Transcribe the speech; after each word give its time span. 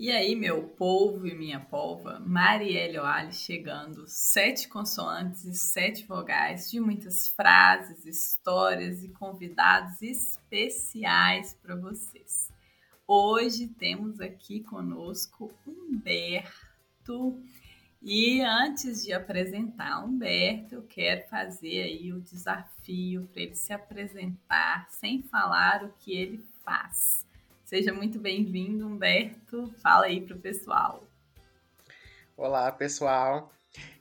E 0.00 0.12
aí, 0.12 0.36
meu 0.36 0.62
povo 0.62 1.26
e 1.26 1.34
minha 1.34 1.58
polva, 1.58 2.20
Marielle 2.20 3.00
Oali 3.00 3.32
chegando, 3.32 4.04
sete 4.06 4.68
consoantes 4.68 5.44
e 5.44 5.52
sete 5.52 6.06
vogais 6.06 6.70
de 6.70 6.78
muitas 6.78 7.26
frases, 7.30 8.06
histórias 8.06 9.02
e 9.02 9.08
convidados 9.08 10.00
especiais 10.00 11.52
para 11.60 11.74
vocês. 11.74 12.48
Hoje 13.08 13.66
temos 13.66 14.20
aqui 14.20 14.60
conosco 14.60 15.52
Humberto. 15.66 17.42
E 18.00 18.40
antes 18.40 19.02
de 19.02 19.12
apresentar 19.12 20.04
Humberto, 20.04 20.76
eu 20.76 20.82
quero 20.82 21.28
fazer 21.28 21.82
aí 21.82 22.12
o 22.12 22.20
desafio 22.20 23.28
para 23.32 23.42
ele 23.42 23.56
se 23.56 23.72
apresentar 23.72 24.88
sem 24.90 25.24
falar 25.24 25.82
o 25.82 25.92
que 25.98 26.12
ele 26.12 26.38
faz. 26.64 27.27
Seja 27.68 27.92
muito 27.92 28.18
bem-vindo, 28.18 28.86
Humberto. 28.86 29.70
Fala 29.82 30.06
aí 30.06 30.22
para 30.22 30.34
o 30.34 30.40
pessoal. 30.40 31.06
Olá, 32.34 32.72
pessoal. 32.72 33.52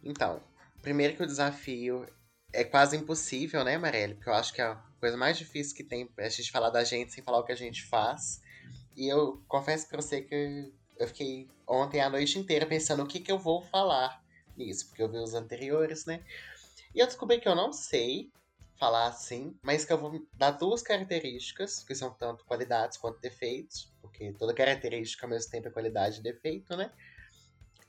Então, 0.02 0.41
primeiro 0.81 1.17
que 1.17 1.23
o 1.23 1.27
desafio 1.27 2.08
é 2.53 2.63
quase 2.63 2.95
impossível, 2.95 3.66
né, 3.66 3.77
Marelle? 3.77 4.16
Porque 4.16 4.30
eu 4.30 4.35
acho 4.35 4.53
que 4.53 4.61
a 4.61 4.75
coisa 5.02 5.17
mais 5.17 5.38
difícil 5.38 5.75
que 5.75 5.84
tem 5.84 6.09
é 6.17 6.27
a 6.27 6.30
gente 6.30 6.49
falar 6.49 6.70
da 6.70 6.81
gente 6.85 7.11
sem 7.11 7.22
falar 7.22 7.39
o 7.39 7.44
que 7.44 7.52
a 7.52 7.58
gente 7.58 7.84
faz. 7.88 8.41
E 8.95 9.11
eu 9.11 9.44
confesso 9.49 9.89
para 9.89 10.02
você 10.02 10.22
que 10.22 10.72
eu 10.97 11.08
fiquei 11.09 11.49
ontem 11.67 11.99
a 11.99 12.09
noite 12.09 12.39
inteira 12.39 12.66
pensando 12.66 13.03
o 13.03 13.05
que, 13.05 13.20
que 13.20 13.34
eu 13.34 13.38
vou 13.38 13.61
falar 13.63 14.23
nisso, 14.55 14.88
porque 14.88 15.03
eu 15.03 15.11
vi 15.11 15.17
os 15.17 15.34
anteriores, 15.34 16.05
né? 16.05 16.23
E 16.95 16.99
eu 16.99 17.05
descobri 17.05 17.38
que 17.41 17.49
eu 17.49 17.55
não 17.55 17.73
sei 17.73 18.31
falar 18.77 19.08
assim, 19.08 19.58
mas 19.62 19.84
que 19.84 19.91
eu 19.91 19.98
vou 19.98 20.26
dar 20.34 20.52
duas 20.52 20.81
características, 20.81 21.84
que 21.84 21.95
são 21.95 22.12
tanto 22.12 22.45
qualidades 22.45 22.98
quanto 22.98 23.20
defeitos, 23.20 23.91
porque 24.02 24.31
toda 24.34 24.53
característica 24.53 25.25
ao 25.25 25.30
mesmo 25.30 25.52
tempo 25.52 25.67
é 25.67 25.72
qualidade 25.72 26.19
e 26.19 26.23
defeito, 26.23 26.75
né? 26.75 26.92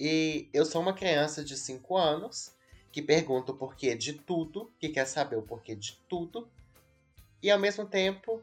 E 0.01 0.49
eu 0.53 0.65
sou 0.65 0.81
uma 0.81 0.95
criança 0.95 1.45
de 1.45 1.57
5 1.57 1.97
anos 1.97 2.55
que 2.91 3.03
pergunta 3.03 3.53
o 3.53 3.57
porquê 3.57 3.95
de 3.95 4.15
tudo, 4.15 4.73
que 4.79 4.89
quer 4.89 5.07
saber 5.07 5.37
o 5.37 5.43
porquê 5.43 5.75
de 5.75 5.99
tudo, 6.09 6.49
e 7.43 7.51
ao 7.51 7.59
mesmo 7.59 7.87
tempo 7.87 8.43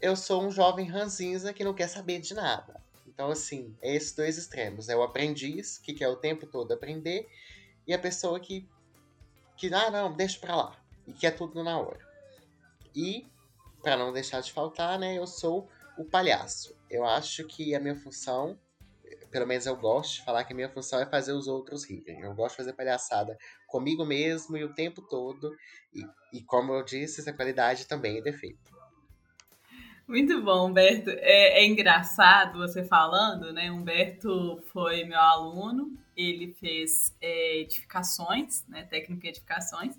eu 0.00 0.16
sou 0.16 0.42
um 0.42 0.50
jovem 0.50 0.86
ranzinza 0.86 1.52
que 1.52 1.64
não 1.64 1.74
quer 1.74 1.88
saber 1.88 2.20
de 2.20 2.34
nada. 2.34 2.82
Então, 3.06 3.30
assim, 3.30 3.76
é 3.80 3.94
esses 3.94 4.12
dois 4.12 4.36
extremos. 4.36 4.88
É 4.88 4.96
o 4.96 5.02
aprendiz, 5.02 5.78
que 5.78 5.94
quer 5.94 6.08
o 6.08 6.16
tempo 6.16 6.46
todo 6.46 6.72
aprender, 6.72 7.28
e 7.86 7.94
a 7.94 7.98
pessoa 7.98 8.40
que, 8.40 8.68
que 9.56 9.72
ah, 9.72 9.90
não, 9.90 10.12
deixa 10.12 10.40
pra 10.40 10.56
lá 10.56 10.83
e 11.06 11.12
que 11.12 11.26
é 11.26 11.30
tudo 11.30 11.62
na 11.62 11.78
hora. 11.78 11.98
E, 12.94 13.26
para 13.82 13.96
não 13.96 14.12
deixar 14.12 14.40
de 14.40 14.52
faltar, 14.52 14.98
né, 14.98 15.18
eu 15.18 15.26
sou 15.26 15.68
o 15.98 16.04
palhaço. 16.04 16.76
Eu 16.88 17.04
acho 17.04 17.44
que 17.44 17.74
a 17.74 17.80
minha 17.80 17.96
função, 17.96 18.58
pelo 19.30 19.46
menos 19.46 19.66
eu 19.66 19.76
gosto 19.76 20.14
de 20.14 20.24
falar 20.24 20.44
que 20.44 20.52
a 20.52 20.56
minha 20.56 20.68
função 20.68 21.00
é 21.00 21.06
fazer 21.06 21.32
os 21.32 21.46
outros 21.46 21.84
rirem. 21.84 22.20
Eu 22.20 22.34
gosto 22.34 22.52
de 22.52 22.56
fazer 22.58 22.72
palhaçada 22.72 23.36
comigo 23.66 24.04
mesmo 24.04 24.56
e 24.56 24.64
o 24.64 24.72
tempo 24.72 25.02
todo. 25.02 25.54
E, 25.92 26.04
e 26.32 26.42
como 26.42 26.72
eu 26.72 26.84
disse, 26.84 27.20
essa 27.20 27.32
qualidade 27.32 27.86
também 27.86 28.18
é 28.18 28.22
defeito. 28.22 28.74
Muito 30.06 30.42
bom, 30.42 30.68
Humberto. 30.68 31.10
É, 31.10 31.60
é, 31.60 31.66
engraçado 31.66 32.58
você 32.58 32.84
falando, 32.84 33.52
né? 33.52 33.70
Humberto 33.70 34.62
foi 34.66 35.02
meu 35.04 35.18
aluno, 35.18 35.96
ele 36.14 36.52
fez 36.52 37.16
é, 37.22 37.60
edificações, 37.60 38.66
né? 38.68 38.84
Técnica 38.84 39.22
de 39.22 39.28
edificações 39.28 39.98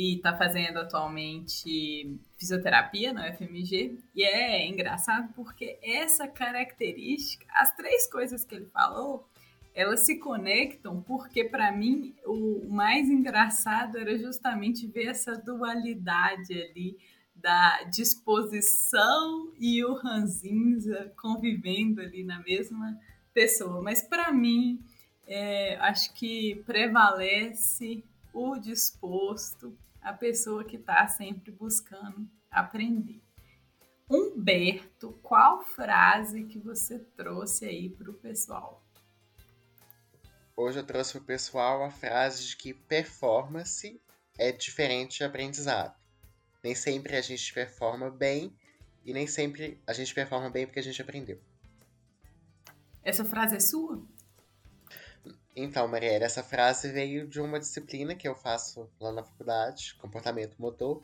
e 0.00 0.14
está 0.14 0.34
fazendo 0.34 0.78
atualmente 0.78 2.18
fisioterapia 2.38 3.12
na 3.12 3.28
UFMG. 3.28 3.98
E 4.14 4.22
é 4.22 4.66
engraçado 4.66 5.30
porque 5.34 5.78
essa 5.82 6.26
característica, 6.26 7.44
as 7.50 7.76
três 7.76 8.10
coisas 8.10 8.42
que 8.42 8.54
ele 8.54 8.64
falou, 8.72 9.28
elas 9.74 10.00
se 10.06 10.18
conectam 10.18 11.02
porque 11.02 11.44
para 11.44 11.70
mim 11.70 12.14
o 12.24 12.66
mais 12.70 13.10
engraçado 13.10 13.98
era 13.98 14.16
justamente 14.16 14.86
ver 14.86 15.08
essa 15.08 15.36
dualidade 15.36 16.54
ali 16.54 16.96
da 17.36 17.82
disposição 17.82 19.52
e 19.60 19.84
o 19.84 19.92
ranzinza 19.92 21.12
convivendo 21.20 22.00
ali 22.00 22.24
na 22.24 22.40
mesma 22.40 22.98
pessoa. 23.34 23.82
Mas 23.82 24.00
para 24.00 24.32
mim, 24.32 24.82
é, 25.26 25.76
acho 25.76 26.14
que 26.14 26.62
prevalece 26.64 28.02
o 28.32 28.56
disposto, 28.56 29.76
a 30.02 30.12
pessoa 30.12 30.64
que 30.64 30.76
está 30.76 31.06
sempre 31.08 31.50
buscando 31.50 32.28
aprender. 32.50 33.22
Humberto, 34.08 35.12
qual 35.22 35.62
frase 35.62 36.44
que 36.44 36.58
você 36.58 36.98
trouxe 36.98 37.64
aí 37.64 37.88
para 37.88 38.10
o 38.10 38.14
pessoal? 38.14 38.84
Hoje 40.56 40.78
eu 40.78 40.84
trouxe 40.84 41.12
para 41.12 41.22
o 41.22 41.24
pessoal 41.24 41.84
a 41.84 41.90
frase 41.90 42.44
de 42.44 42.56
que 42.56 42.74
performance 42.74 44.00
é 44.36 44.50
diferente 44.50 45.18
de 45.18 45.24
aprendizado. 45.24 45.94
Nem 46.62 46.74
sempre 46.74 47.16
a 47.16 47.20
gente 47.20 47.54
performa 47.54 48.10
bem 48.10 48.54
e 49.04 49.12
nem 49.12 49.26
sempre 49.26 49.80
a 49.86 49.92
gente 49.92 50.12
performa 50.12 50.50
bem 50.50 50.66
porque 50.66 50.80
a 50.80 50.82
gente 50.82 51.00
aprendeu. 51.00 51.40
Essa 53.02 53.24
frase 53.24 53.56
é 53.56 53.60
sua? 53.60 54.02
Então, 55.54 55.88
Marielle, 55.88 56.24
essa 56.24 56.42
frase 56.42 56.90
veio 56.92 57.26
de 57.26 57.40
uma 57.40 57.58
disciplina 57.58 58.14
que 58.14 58.28
eu 58.28 58.34
faço 58.34 58.88
lá 59.00 59.12
na 59.12 59.22
faculdade, 59.22 59.96
comportamento 60.00 60.56
motor, 60.58 61.02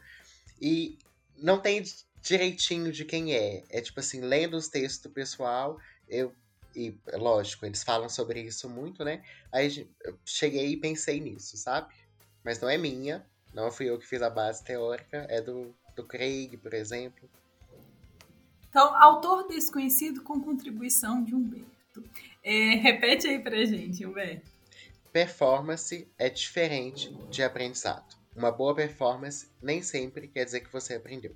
e 0.61 0.99
não 1.37 1.61
tem 1.61 1.83
direitinho 2.23 2.93
de 2.93 3.05
quem 3.05 3.35
é. 3.35 3.65
É 3.69 3.81
tipo 3.81 4.01
assim, 4.01 4.21
lendo 4.21 4.57
os 4.57 4.69
textos 4.69 5.03
do 5.03 5.11
pessoal, 5.11 5.79
eu 6.09 6.33
e 6.75 6.95
lógico, 7.15 7.65
eles 7.65 7.83
falam 7.83 8.09
sobre 8.09 8.43
isso 8.43 8.69
muito, 8.69 9.03
né? 9.03 9.23
Aí 9.51 9.89
eu 10.05 10.19
cheguei 10.27 10.73
e 10.73 10.77
pensei 10.77 11.19
nisso, 11.19 11.57
sabe? 11.57 11.95
Mas 12.45 12.61
não 12.61 12.69
é 12.69 12.77
minha, 12.77 13.25
não 13.55 13.73
fui 13.73 13.89
eu 13.89 13.99
que 13.99 14.07
fiz 14.07 14.21
a 14.21 14.29
base 14.29 14.63
teórica, 14.63 15.27
é 15.31 15.41
do, 15.41 15.75
do 15.97 16.05
Craig, 16.05 16.55
por 16.59 16.75
exemplo. 16.75 17.29
Então, 18.69 18.95
autor 18.95 19.49
desconhecido 19.49 20.23
com 20.23 20.39
contribuição 20.39 21.25
de 21.25 21.35
Humberto. 21.35 21.76
É, 22.43 22.77
repete 22.83 23.27
aí 23.27 23.39
pra 23.39 23.65
gente, 23.65 24.05
Humberto. 24.05 24.51
Performance 25.13 26.07
é 26.19 26.29
diferente 26.29 27.13
de 27.31 27.43
aprendizado. 27.43 28.17
Uma 28.35 28.53
boa 28.53 28.75
performance 28.75 29.51
nem 29.63 29.83
sempre 29.83 30.29
quer 30.29 30.45
dizer 30.45 30.61
que 30.61 30.73
você 30.73 30.95
aprendeu. 30.95 31.35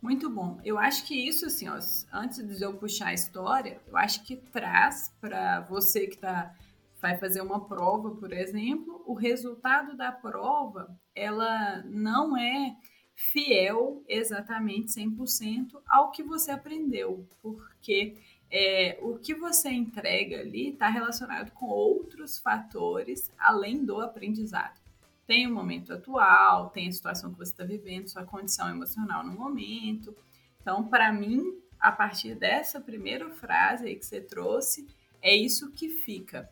Muito 0.00 0.30
bom. 0.30 0.60
Eu 0.64 0.78
acho 0.78 1.04
que 1.06 1.14
isso, 1.14 1.46
assim, 1.46 1.68
ó, 1.68 1.78
antes 2.12 2.38
de 2.38 2.62
eu 2.62 2.74
puxar 2.74 3.08
a 3.08 3.14
história, 3.14 3.80
eu 3.86 3.96
acho 3.96 4.24
que 4.24 4.36
traz 4.36 5.12
para 5.20 5.60
você 5.60 6.06
que 6.06 6.16
tá, 6.16 6.54
vai 7.00 7.18
fazer 7.18 7.40
uma 7.40 7.66
prova, 7.66 8.10
por 8.12 8.32
exemplo, 8.32 9.02
o 9.06 9.14
resultado 9.14 9.96
da 9.96 10.12
prova, 10.12 10.96
ela 11.14 11.82
não 11.84 12.36
é 12.36 12.76
fiel 13.16 14.04
exatamente 14.06 14.92
100% 14.92 15.80
ao 15.88 16.10
que 16.10 16.22
você 16.22 16.50
aprendeu, 16.50 17.26
porque 17.42 18.16
é, 18.50 18.98
o 19.02 19.18
que 19.18 19.34
você 19.34 19.70
entrega 19.70 20.40
ali 20.40 20.70
está 20.70 20.88
relacionado 20.88 21.50
com 21.52 21.66
outros 21.66 22.38
fatores 22.38 23.30
além 23.38 23.84
do 23.84 24.00
aprendizado. 24.00 24.80
Tem 25.26 25.46
o 25.46 25.54
momento 25.54 25.92
atual, 25.92 26.70
tem 26.70 26.88
a 26.88 26.92
situação 26.92 27.32
que 27.32 27.38
você 27.38 27.50
está 27.50 27.64
vivendo, 27.64 28.08
sua 28.08 28.24
condição 28.24 28.68
emocional 28.68 29.24
no 29.24 29.32
momento. 29.32 30.14
Então, 30.60 30.86
para 30.86 31.12
mim, 31.12 31.42
a 31.80 31.90
partir 31.90 32.34
dessa 32.36 32.80
primeira 32.80 33.28
frase 33.30 33.86
aí 33.86 33.96
que 33.96 34.06
você 34.06 34.20
trouxe, 34.20 34.86
é 35.20 35.34
isso 35.34 35.72
que 35.72 35.88
fica. 35.88 36.48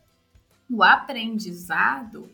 O 0.69 0.83
aprendizado, 0.83 2.29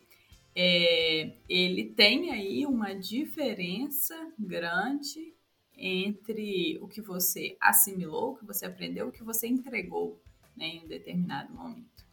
é, 0.55 1.33
ele 1.47 1.85
tem 1.85 2.31
aí 2.31 2.66
uma 2.66 2.95
diferença 2.95 4.16
grande 4.38 5.31
entre 5.81 6.78
o 6.80 6.88
que 6.88 7.01
você 7.01 7.57
assimilou, 7.60 8.33
o 8.33 8.38
que 8.38 8.45
você 8.45 8.66
aprendeu, 8.68 9.07
o 9.07 9.12
que 9.12 9.24
você 9.24 9.48
entregou 9.48 10.22
né, 10.56 10.66
em 10.66 10.83
um 10.83 10.88
determinado 10.88 11.51
momento. 11.51 12.06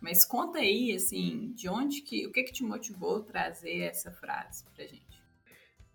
Mas 0.00 0.24
conta 0.24 0.60
aí, 0.60 0.94
assim, 0.94 1.52
de 1.56 1.68
onde 1.68 2.00
que, 2.02 2.26
o 2.26 2.32
que 2.32 2.44
que 2.44 2.52
te 2.52 2.62
motivou 2.62 3.16
a 3.16 3.22
trazer 3.22 3.80
essa 3.80 4.12
frase 4.12 4.64
pra 4.74 4.86
gente? 4.86 5.20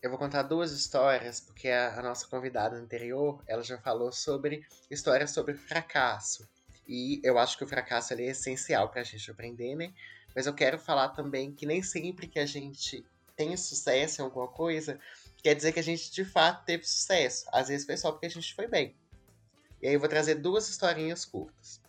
Eu 0.02 0.10
vou 0.10 0.20
contar 0.20 0.44
duas 0.44 0.74
histórias, 0.74 1.40
porque 1.40 1.70
a, 1.70 1.98
a 1.98 2.04
nossa 2.04 2.28
convidada 2.28 2.76
anterior, 2.76 3.42
ela 3.48 3.64
já 3.64 3.78
falou 3.78 4.12
sobre 4.12 4.66
histórias 4.92 5.32
sobre 5.32 5.54
fracasso. 5.54 6.46
E 6.86 7.22
eu 7.24 7.40
acho 7.40 7.58
que 7.58 7.64
o 7.64 7.68
fracasso 7.68 8.14
é 8.14 8.22
essencial 8.24 8.90
pra 8.90 9.04
gente 9.04 9.32
aprender, 9.32 9.76
né? 9.76 9.94
Mas 10.36 10.46
eu 10.46 10.54
quero 10.54 10.78
falar 10.78 11.10
também 11.10 11.54
que 11.54 11.66
nem 11.66 11.82
sempre 11.82 12.28
que 12.28 12.40
a 12.40 12.46
gente 12.46 13.06
tem 13.36 13.56
sucesso 13.58 14.22
em 14.22 14.26
alguma 14.26 14.48
coisa, 14.48 15.00
quer 15.42 15.56
dizer 15.56 15.72
que 15.72 15.80
a 15.80 15.84
gente 15.84 16.12
de 16.12 16.26
fato 16.26 16.66
teve 16.66 16.84
sucesso. 16.86 17.46
Às 17.52 17.68
vezes 17.68 17.86
foi 17.86 17.98
só 17.98 18.12
porque 18.12 18.28
a 18.28 18.30
gente 18.30 18.54
foi 18.54 18.68
bem. 18.68 18.96
E 19.82 19.88
aí 19.88 19.94
eu 19.94 20.00
vou 20.00 20.10
trazer 20.10 20.36
duas 20.36 20.70
historinhas 20.70 21.26
curtas. 21.26 21.82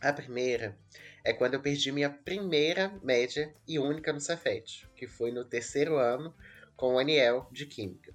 A 0.00 0.12
primeira 0.12 0.78
é 1.24 1.32
quando 1.32 1.54
eu 1.54 1.62
perdi 1.62 1.90
minha 1.90 2.10
primeira 2.10 2.88
média 3.02 3.54
e 3.66 3.78
única 3.78 4.12
no 4.12 4.20
Cefet, 4.20 4.86
que 4.94 5.06
foi 5.06 5.32
no 5.32 5.44
terceiro 5.44 5.96
ano 5.96 6.34
com 6.76 6.94
o 6.94 6.98
Aniel 6.98 7.48
de 7.50 7.64
Química. 7.64 8.14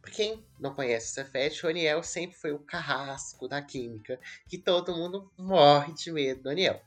Pra 0.00 0.12
quem 0.12 0.46
não 0.60 0.72
conhece 0.72 1.10
o 1.10 1.14
Cefet, 1.14 1.66
o 1.66 1.68
Aniel 1.68 2.00
sempre 2.04 2.36
foi 2.36 2.52
o 2.52 2.60
carrasco 2.60 3.48
da 3.48 3.60
química, 3.60 4.20
que 4.48 4.56
todo 4.56 4.94
mundo 4.94 5.28
morre 5.36 5.92
de 5.94 6.12
medo 6.12 6.44
do 6.44 6.50
Aniel. 6.50 6.80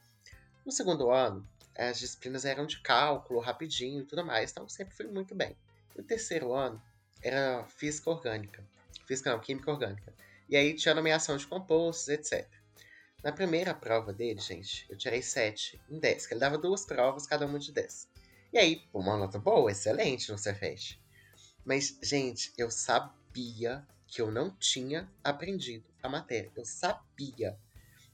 No 0.66 0.72
segundo 0.72 1.12
ano, 1.12 1.46
as 1.80 2.00
disciplinas 2.00 2.46
eram 2.46 2.66
de 2.66 2.80
cálculo, 2.82 3.40
rapidinho 3.40 4.02
e 4.02 4.06
tudo 4.06 4.26
mais, 4.26 4.52
então 4.52 4.68
sempre 4.68 4.96
fui 4.96 5.08
muito 5.08 5.34
bem. 5.34 5.56
No 5.96 6.04
terceiro 6.04 6.54
ano, 6.54 6.82
era 7.22 7.66
física 7.66 8.10
orgânica. 8.10 8.64
Física 9.06 9.32
não, 9.32 9.40
química 9.40 9.72
orgânica. 9.72 10.14
E 10.48 10.56
aí 10.56 10.74
tinha 10.74 10.94
nomeação 10.94 11.38
de 11.38 11.48
compostos, 11.48 12.10
etc. 12.10 12.48
Na 13.24 13.32
primeira 13.32 13.74
prova 13.74 14.14
dele, 14.14 14.40
gente, 14.40 14.86
eu 14.90 14.98
tirei 14.98 15.22
7 15.22 15.80
em 15.90 16.00
10, 16.00 16.26
que 16.26 16.34
ele 16.34 16.40
dava 16.40 16.58
duas 16.58 16.86
provas, 16.86 17.28
cada 17.28 17.46
uma 17.46 17.60
de 17.60 17.72
10. 17.72 18.08
E 18.52 18.58
aí, 18.58 18.84
uma 18.94 19.18
nota 19.18 19.38
boa, 19.38 19.72
excelente 19.72 20.32
no 20.32 20.38
Cefet. 20.38 21.00
Mas, 21.64 22.00
gente, 22.02 22.52
eu 22.58 22.72
sabia 22.72 23.86
que 24.08 24.22
eu 24.22 24.32
não 24.32 24.50
tinha 24.50 25.08
aprendido 25.24 25.86
a 26.02 26.10
matéria. 26.10 26.52
Eu 26.56 26.66
sabia. 26.66 27.58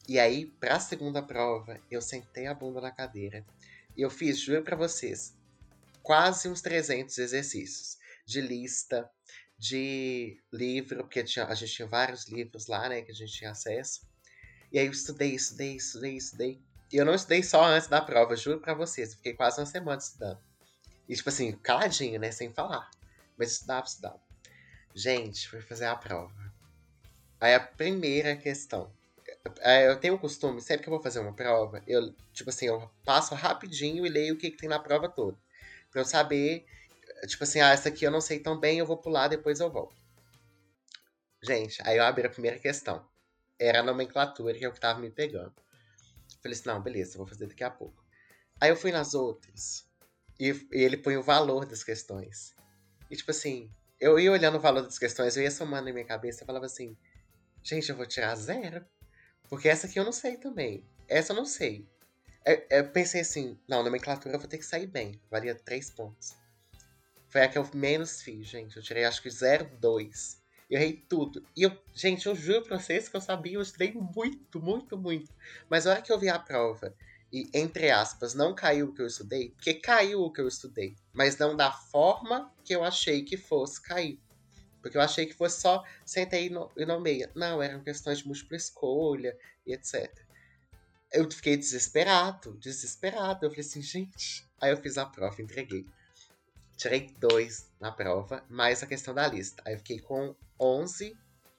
E 0.07 0.19
aí, 0.19 0.45
para 0.45 0.75
a 0.75 0.79
segunda 0.79 1.21
prova, 1.21 1.79
eu 1.89 2.01
sentei 2.01 2.45
a 2.45 2.53
bunda 2.53 2.79
na 2.79 2.91
cadeira 2.91 3.43
e 3.97 4.01
eu 4.01 4.09
fiz, 4.09 4.39
juro 4.39 4.61
para 4.61 4.75
vocês, 4.75 5.35
quase 6.03 6.47
uns 6.47 6.61
300 6.61 7.17
exercícios 7.17 7.97
de 8.25 8.39
lista, 8.39 9.09
de 9.57 10.39
livro, 10.51 11.03
porque 11.03 11.23
tinha, 11.23 11.45
a 11.45 11.55
gente 11.55 11.73
tinha 11.73 11.87
vários 11.87 12.27
livros 12.27 12.67
lá, 12.67 12.87
né, 12.89 13.01
que 13.01 13.11
a 13.11 13.15
gente 13.15 13.33
tinha 13.33 13.51
acesso. 13.51 14.07
E 14.71 14.77
aí 14.77 14.85
eu 14.85 14.91
estudei, 14.91 15.33
estudei, 15.33 15.75
estudei, 15.75 16.17
estudei. 16.17 16.61
E 16.91 16.97
eu 16.97 17.05
não 17.05 17.15
estudei 17.15 17.41
só 17.41 17.63
antes 17.63 17.87
da 17.87 18.01
prova, 18.01 18.35
juro 18.35 18.59
para 18.59 18.73
vocês, 18.73 19.11
eu 19.11 19.17
fiquei 19.17 19.33
quase 19.33 19.59
uma 19.59 19.65
semana 19.65 19.97
estudando. 19.97 20.39
E 21.07 21.15
tipo 21.15 21.29
assim, 21.29 21.51
caladinho, 21.53 22.19
né, 22.19 22.31
sem 22.31 22.53
falar. 22.53 22.91
Mas 23.37 23.53
estudava, 23.53 23.85
estudava. 23.87 24.19
Gente, 24.93 25.47
fui 25.49 25.61
fazer 25.61 25.85
a 25.85 25.95
prova. 25.95 26.53
Aí 27.39 27.53
a 27.53 27.59
primeira 27.59 28.35
questão. 28.35 28.91
É, 29.59 29.87
eu 29.87 29.99
tenho 29.99 30.15
o 30.15 30.19
costume, 30.19 30.61
sempre 30.61 30.83
que 30.83 30.89
eu 30.89 30.93
vou 30.93 31.01
fazer 31.01 31.19
uma 31.19 31.33
prova, 31.33 31.83
eu, 31.87 32.13
tipo 32.33 32.49
assim, 32.49 32.65
eu 32.65 32.89
passo 33.03 33.35
rapidinho 33.35 34.05
e 34.05 34.09
leio 34.09 34.33
o 34.33 34.37
que, 34.37 34.51
que 34.51 34.57
tem 34.57 34.69
na 34.69 34.79
prova 34.79 35.07
toda. 35.07 35.37
Pra 35.91 36.01
eu 36.01 36.05
saber, 36.05 36.65
tipo 37.27 37.43
assim, 37.43 37.61
ah, 37.61 37.69
essa 37.69 37.89
aqui 37.89 38.05
eu 38.05 38.11
não 38.11 38.21
sei 38.21 38.39
tão 38.39 38.59
bem, 38.59 38.79
eu 38.79 38.85
vou 38.85 38.97
pular, 38.97 39.27
depois 39.27 39.59
eu 39.59 39.69
volto. 39.69 39.95
Gente, 41.43 41.79
aí 41.85 41.97
eu 41.97 42.03
abri 42.03 42.25
a 42.25 42.29
primeira 42.29 42.57
questão. 42.57 43.07
Era 43.59 43.79
a 43.79 43.83
nomenclatura, 43.83 44.57
que 44.57 44.65
é 44.65 44.67
o 44.67 44.73
que 44.73 44.79
tava 44.79 44.99
me 44.99 45.11
pegando. 45.11 45.53
Falei 46.41 46.57
assim, 46.57 46.67
não, 46.67 46.81
beleza, 46.81 47.17
vou 47.17 47.27
fazer 47.27 47.47
daqui 47.47 47.63
a 47.63 47.69
pouco. 47.69 48.03
Aí 48.59 48.69
eu 48.69 48.75
fui 48.75 48.91
nas 48.91 49.13
outras. 49.13 49.87
E, 50.39 50.49
e 50.49 50.83
ele 50.83 50.97
põe 50.97 51.17
o 51.17 51.23
valor 51.23 51.65
das 51.65 51.83
questões. 51.83 52.55
E 53.09 53.15
tipo 53.15 53.31
assim, 53.31 53.71
eu 53.99 54.19
ia 54.19 54.31
olhando 54.31 54.57
o 54.57 54.59
valor 54.59 54.81
das 54.81 54.97
questões, 54.97 55.37
eu 55.37 55.43
ia 55.43 55.51
somando 55.51 55.85
na 55.85 55.93
minha 55.93 56.05
cabeça 56.05 56.43
e 56.43 56.45
falava 56.45 56.65
assim, 56.65 56.97
gente, 57.63 57.89
eu 57.89 57.95
vou 57.95 58.05
tirar 58.05 58.35
zero. 58.35 58.85
Porque 59.49 59.69
essa 59.69 59.87
aqui 59.87 59.99
eu 59.99 60.03
não 60.03 60.11
sei 60.11 60.37
também. 60.37 60.83
Essa 61.07 61.33
eu 61.33 61.35
não 61.35 61.45
sei. 61.45 61.87
Eu, 62.45 62.63
eu 62.69 62.89
pensei 62.89 63.21
assim, 63.21 63.57
não, 63.67 63.83
nomenclatura 63.83 64.35
eu 64.35 64.39
vou 64.39 64.47
ter 64.47 64.57
que 64.57 64.65
sair 64.65 64.87
bem. 64.87 65.19
Valia 65.29 65.55
três 65.55 65.89
pontos. 65.89 66.35
Foi 67.29 67.41
a 67.41 67.47
que 67.47 67.57
eu 67.57 67.69
menos 67.73 68.21
fiz, 68.21 68.47
gente. 68.47 68.77
Eu 68.77 68.83
tirei 68.83 69.03
acho 69.03 69.21
que 69.21 69.29
0,2. 69.29 70.37
Eu 70.69 70.77
errei 70.77 71.03
tudo. 71.07 71.45
E 71.55 71.63
eu, 71.63 71.77
gente, 71.93 72.25
eu 72.25 72.35
juro 72.35 72.63
pra 72.63 72.79
vocês 72.79 73.07
que 73.07 73.15
eu 73.15 73.21
sabia, 73.21 73.53
eu 73.53 73.61
estudei 73.61 73.93
muito, 73.93 74.59
muito, 74.59 74.97
muito. 74.97 75.31
Mas 75.69 75.85
a 75.85 75.91
hora 75.91 76.01
que 76.01 76.11
eu 76.11 76.19
vi 76.19 76.29
a 76.29 76.39
prova 76.39 76.95
e, 77.31 77.49
entre 77.53 77.91
aspas, 77.91 78.33
não 78.33 78.55
caiu 78.55 78.87
o 78.87 78.93
que 78.93 79.01
eu 79.01 79.07
estudei, 79.07 79.49
porque 79.49 79.73
caiu 79.73 80.21
o 80.21 80.31
que 80.31 80.39
eu 80.39 80.47
estudei, 80.47 80.95
mas 81.11 81.37
não 81.37 81.55
da 81.55 81.71
forma 81.71 82.53
que 82.63 82.73
eu 82.73 82.83
achei 82.83 83.23
que 83.23 83.35
fosse 83.35 83.81
cair. 83.81 84.19
Porque 84.85 84.97
eu 84.97 85.01
achei 85.01 85.25
que 85.25 85.33
fosse 85.33 85.61
só 85.61 85.83
sentei 86.05 86.47
e 86.77 86.85
nomeia. 86.85 87.31
Não, 87.33 87.59
eram 87.59 87.81
questões 87.81 88.19
de 88.19 88.27
múltipla 88.27 88.55
escolha 88.55 89.35
e 89.65 89.73
etc. 89.73 90.15
Eu 91.11 91.29
fiquei 91.31 91.57
desesperado, 91.57 92.55
desesperado. 92.59 93.43
Eu 93.43 93.49
falei 93.49 93.65
assim, 93.65 93.81
gente. 93.81 94.47
Aí 94.61 94.69
eu 94.69 94.77
fiz 94.77 94.99
a 94.99 95.07
prova, 95.07 95.41
entreguei. 95.41 95.87
Tirei 96.77 97.11
dois 97.17 97.65
na 97.79 97.91
prova, 97.91 98.45
mais 98.47 98.83
a 98.83 98.85
questão 98.85 99.11
da 99.11 99.27
lista. 99.27 99.59
Aí 99.65 99.73
eu 99.73 99.79
fiquei 99.79 99.99
com 99.99 100.35
11 100.59 101.17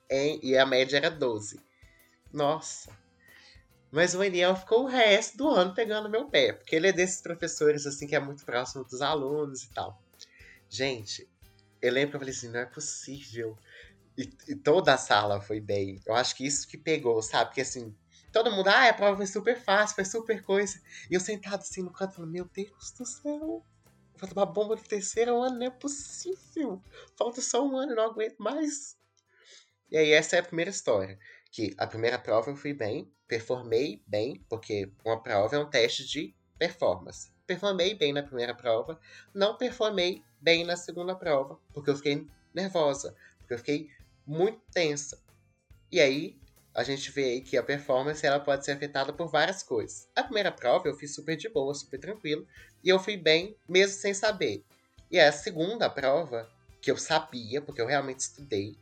em, 0.08 0.38
e 0.40 0.56
a 0.56 0.64
média 0.64 0.96
era 0.96 1.10
12. 1.10 1.58
Nossa, 2.32 2.96
mas 3.90 4.14
o 4.14 4.22
Eniel 4.22 4.54
ficou 4.54 4.84
o 4.84 4.86
resto 4.86 5.36
do 5.36 5.48
ano 5.48 5.74
pegando 5.74 6.08
meu 6.08 6.26
pé, 6.26 6.52
porque 6.52 6.76
ele 6.76 6.86
é 6.86 6.92
desses 6.92 7.20
professores 7.20 7.88
assim 7.88 8.06
que 8.06 8.14
é 8.14 8.20
muito 8.20 8.44
próximo 8.44 8.84
dos 8.84 9.02
alunos 9.02 9.64
e 9.64 9.70
tal. 9.70 10.00
Gente, 10.68 11.28
eu 11.86 11.92
lembro 11.92 12.10
que 12.10 12.16
eu 12.16 12.20
falei 12.20 12.34
assim, 12.34 12.48
não 12.48 12.60
é 12.60 12.66
possível. 12.66 13.58
E, 14.16 14.30
e, 14.48 14.54
toda 14.54 14.94
a 14.94 14.98
sala 14.98 15.40
foi 15.40 15.60
bem. 15.60 16.00
Eu 16.06 16.14
acho 16.14 16.34
que 16.34 16.46
isso 16.46 16.66
que 16.66 16.78
pegou, 16.78 17.20
sabe? 17.22 17.50
Porque 17.50 17.60
assim, 17.60 17.94
todo 18.32 18.50
mundo, 18.50 18.68
ah, 18.68 18.88
a 18.88 18.94
prova 18.94 19.16
foi 19.16 19.26
super 19.26 19.58
fácil, 19.58 19.94
foi 19.94 20.04
super 20.04 20.42
coisa. 20.42 20.80
E 21.10 21.14
eu 21.14 21.20
sentado 21.20 21.60
assim 21.60 21.82
no 21.82 21.92
canto, 21.92 22.14
falando, 22.14 22.32
meu 22.32 22.44
Deus 22.46 22.92
do 22.92 23.04
céu, 23.04 23.64
vou 24.18 24.28
tomar 24.28 24.46
bomba 24.46 24.76
do 24.76 24.82
terceiro 24.82 25.40
ano, 25.42 25.58
não 25.58 25.66
é 25.66 25.70
possível. 25.70 26.82
Falta 27.16 27.40
só 27.40 27.66
um 27.66 27.76
ano, 27.76 27.94
não 27.94 28.04
aguento 28.04 28.38
mais. 28.38 28.96
E 29.90 29.96
aí, 29.96 30.10
essa 30.12 30.36
é 30.36 30.38
a 30.40 30.42
primeira 30.42 30.70
história 30.70 31.18
que 31.56 31.74
a 31.78 31.86
primeira 31.86 32.18
prova 32.18 32.50
eu 32.50 32.56
fui 32.56 32.74
bem, 32.74 33.10
performei 33.26 34.02
bem, 34.06 34.44
porque 34.46 34.92
uma 35.02 35.22
prova 35.22 35.56
é 35.56 35.58
um 35.58 35.70
teste 35.70 36.06
de 36.06 36.36
performance. 36.58 37.32
Performei 37.46 37.94
bem 37.94 38.12
na 38.12 38.22
primeira 38.22 38.54
prova, 38.54 38.98
não 39.32 39.56
performei 39.56 40.22
bem 40.40 40.64
na 40.64 40.76
segunda 40.76 41.14
prova, 41.14 41.58
porque 41.72 41.90
eu 41.90 41.96
fiquei 41.96 42.26
nervosa, 42.52 43.14
porque 43.38 43.54
eu 43.54 43.58
fiquei 43.58 43.90
muito 44.26 44.60
tensa. 44.72 45.18
E 45.90 46.00
aí, 46.00 46.36
a 46.74 46.82
gente 46.82 47.10
vê 47.10 47.24
aí 47.24 47.40
que 47.40 47.56
a 47.56 47.62
performance 47.62 48.26
ela 48.26 48.40
pode 48.40 48.64
ser 48.64 48.72
afetada 48.72 49.12
por 49.12 49.28
várias 49.28 49.62
coisas. 49.62 50.08
A 50.14 50.22
primeira 50.22 50.50
prova 50.50 50.88
eu 50.88 50.94
fiz 50.94 51.14
super 51.14 51.36
de 51.36 51.48
boa, 51.48 51.72
super 51.72 51.98
tranquilo, 51.98 52.46
e 52.82 52.88
eu 52.88 52.98
fui 52.98 53.16
bem 53.16 53.56
mesmo 53.68 53.96
sem 53.98 54.12
saber. 54.12 54.64
E 55.10 55.18
a 55.18 55.30
segunda 55.30 55.88
prova, 55.88 56.50
que 56.82 56.90
eu 56.90 56.96
sabia, 56.96 57.62
porque 57.62 57.80
eu 57.80 57.86
realmente 57.86 58.20
estudei, 58.20 58.76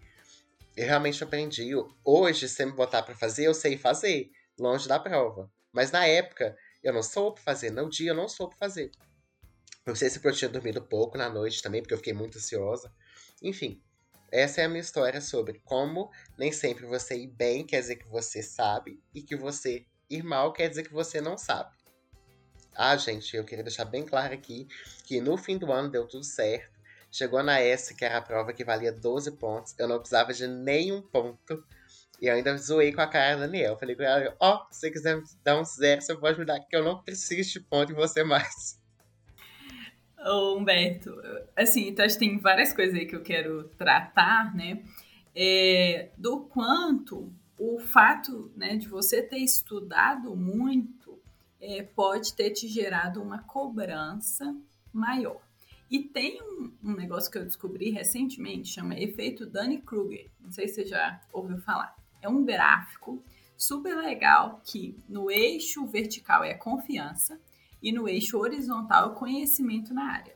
eu 0.76 0.86
realmente 0.86 1.22
aprendi. 1.22 1.70
Hoje, 2.04 2.48
se 2.48 2.64
me 2.64 2.72
botar 2.72 3.02
para 3.02 3.14
fazer, 3.14 3.46
eu 3.46 3.54
sei 3.54 3.76
fazer, 3.76 4.30
longe 4.58 4.88
da 4.88 4.98
prova. 4.98 5.50
Mas 5.72 5.92
na 5.92 6.06
época, 6.06 6.56
eu 6.84 6.92
não 6.92 7.02
soube 7.02 7.40
fazer. 7.40 7.70
No 7.70 7.88
dia, 7.88 8.10
eu 8.10 8.14
não 8.14 8.28
soube 8.28 8.54
fazer. 8.56 8.92
Não 9.86 9.94
sei 9.94 10.08
se 10.08 10.24
eu 10.24 10.32
tinha 10.32 10.48
dormido 10.48 10.80
pouco 10.80 11.18
na 11.18 11.28
noite 11.28 11.62
também, 11.62 11.82
porque 11.82 11.94
eu 11.94 11.98
fiquei 11.98 12.12
muito 12.12 12.38
ansiosa. 12.38 12.92
Enfim, 13.42 13.82
essa 14.30 14.60
é 14.60 14.64
a 14.64 14.68
minha 14.68 14.80
história 14.80 15.20
sobre 15.20 15.60
como 15.64 16.10
nem 16.38 16.52
sempre 16.52 16.86
você 16.86 17.16
ir 17.16 17.28
bem 17.28 17.66
quer 17.66 17.80
dizer 17.80 17.96
que 17.96 18.08
você 18.08 18.42
sabe, 18.42 19.02
e 19.14 19.22
que 19.22 19.36
você 19.36 19.86
ir 20.08 20.22
mal 20.22 20.52
quer 20.52 20.68
dizer 20.68 20.84
que 20.84 20.92
você 20.92 21.20
não 21.20 21.36
sabe. 21.36 21.74
Ah, 22.74 22.96
gente, 22.96 23.36
eu 23.36 23.44
queria 23.44 23.62
deixar 23.62 23.84
bem 23.84 24.04
claro 24.04 24.34
aqui 24.34 24.66
que 25.04 25.20
no 25.20 25.36
fim 25.36 25.56
do 25.56 25.70
ano 25.70 25.90
deu 25.90 26.06
tudo 26.06 26.24
certo. 26.24 26.74
Chegou 27.10 27.42
na 27.42 27.60
S, 27.60 27.94
que 27.94 28.04
era 28.04 28.18
a 28.18 28.22
prova 28.22 28.52
que 28.52 28.64
valia 28.64 28.90
12 28.90 29.30
pontos. 29.32 29.74
Eu 29.78 29.86
não 29.86 29.98
precisava 29.98 30.32
de 30.32 30.48
nenhum 30.48 31.00
ponto. 31.00 31.64
E 32.24 32.30
ainda 32.30 32.56
zoei 32.56 32.90
com 32.90 33.02
a 33.02 33.06
cara 33.06 33.36
da 33.36 33.42
Daniel. 33.42 33.76
Falei 33.76 33.94
com 33.94 34.02
ela, 34.02 34.34
ó, 34.40 34.54
oh, 34.54 34.72
se 34.72 34.80
você 34.80 34.90
quiser 34.90 35.22
dar 35.44 35.60
um 35.60 35.64
zero, 35.64 36.00
você 36.00 36.16
pode 36.16 36.38
me 36.38 36.46
dar, 36.46 36.58
que 36.58 36.74
eu 36.74 36.82
não 36.82 37.02
preciso 37.02 37.52
de 37.52 37.60
ponto 37.60 37.92
em 37.92 37.94
você 37.94 38.24
mais. 38.24 38.80
Ô, 40.24 40.56
Humberto, 40.56 41.14
assim, 41.54 41.88
então 41.88 42.02
acho 42.02 42.18
que 42.18 42.24
tem 42.24 42.38
várias 42.38 42.72
coisas 42.72 42.98
aí 42.98 43.04
que 43.04 43.14
eu 43.14 43.20
quero 43.20 43.64
tratar, 43.76 44.54
né? 44.56 44.82
É, 45.36 46.08
do 46.16 46.40
quanto 46.46 47.30
o 47.58 47.78
fato 47.78 48.50
né, 48.56 48.78
de 48.78 48.88
você 48.88 49.20
ter 49.20 49.40
estudado 49.40 50.34
muito 50.34 51.20
é, 51.60 51.82
pode 51.82 52.32
ter 52.32 52.52
te 52.52 52.66
gerado 52.68 53.20
uma 53.20 53.42
cobrança 53.42 54.56
maior. 54.90 55.42
E 55.90 55.98
tem 55.98 56.40
um, 56.42 56.72
um, 56.82 56.94
negócio 56.94 57.30
que 57.30 57.36
eu 57.36 57.44
descobri 57.44 57.90
recentemente, 57.90 58.70
chama 58.70 58.98
efeito 58.98 59.44
Dunning-Kruger. 59.44 60.30
Não 60.40 60.50
sei 60.50 60.68
se 60.68 60.76
você 60.76 60.86
já 60.86 61.20
ouviu 61.30 61.58
falar. 61.58 61.94
É 62.24 62.28
um 62.28 62.44
gráfico 62.44 63.22
super 63.56 63.96
legal 63.96 64.60
que 64.64 64.96
no 65.08 65.30
eixo 65.30 65.86
vertical 65.86 66.42
é 66.42 66.52
a 66.52 66.58
confiança 66.58 67.40
e 67.82 67.92
no 67.92 68.08
eixo 68.08 68.38
horizontal 68.38 69.04
é 69.04 69.12
o 69.12 69.14
conhecimento 69.14 69.92
na 69.92 70.10
área. 70.10 70.34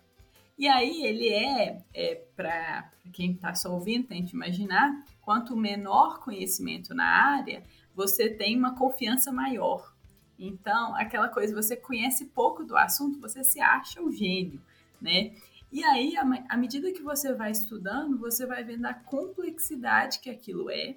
E 0.58 0.66
aí 0.68 1.04
ele 1.04 1.28
é, 1.28 1.82
é 1.94 2.14
para 2.36 2.90
quem 3.12 3.32
está 3.32 3.54
só 3.54 3.72
ouvindo, 3.72 4.08
tente 4.08 4.34
imaginar, 4.34 5.04
quanto 5.22 5.56
menor 5.56 6.20
conhecimento 6.20 6.94
na 6.94 7.06
área, 7.06 7.62
você 7.94 8.28
tem 8.28 8.56
uma 8.56 8.74
confiança 8.74 9.32
maior. 9.32 9.94
Então, 10.38 10.94
aquela 10.94 11.28
coisa, 11.28 11.54
você 11.54 11.76
conhece 11.76 12.26
pouco 12.26 12.64
do 12.64 12.76
assunto, 12.76 13.20
você 13.20 13.42
se 13.42 13.60
acha 13.60 14.00
um 14.00 14.10
gênio 14.10 14.60
né? 15.00 15.32
E 15.70 15.84
aí, 15.84 16.14
à 16.16 16.56
medida 16.56 16.92
que 16.92 17.02
você 17.02 17.34
vai 17.34 17.50
estudando, 17.50 18.18
você 18.18 18.46
vai 18.46 18.64
vendo 18.64 18.86
a 18.86 18.94
complexidade 18.94 20.18
que 20.18 20.30
aquilo 20.30 20.70
é, 20.70 20.96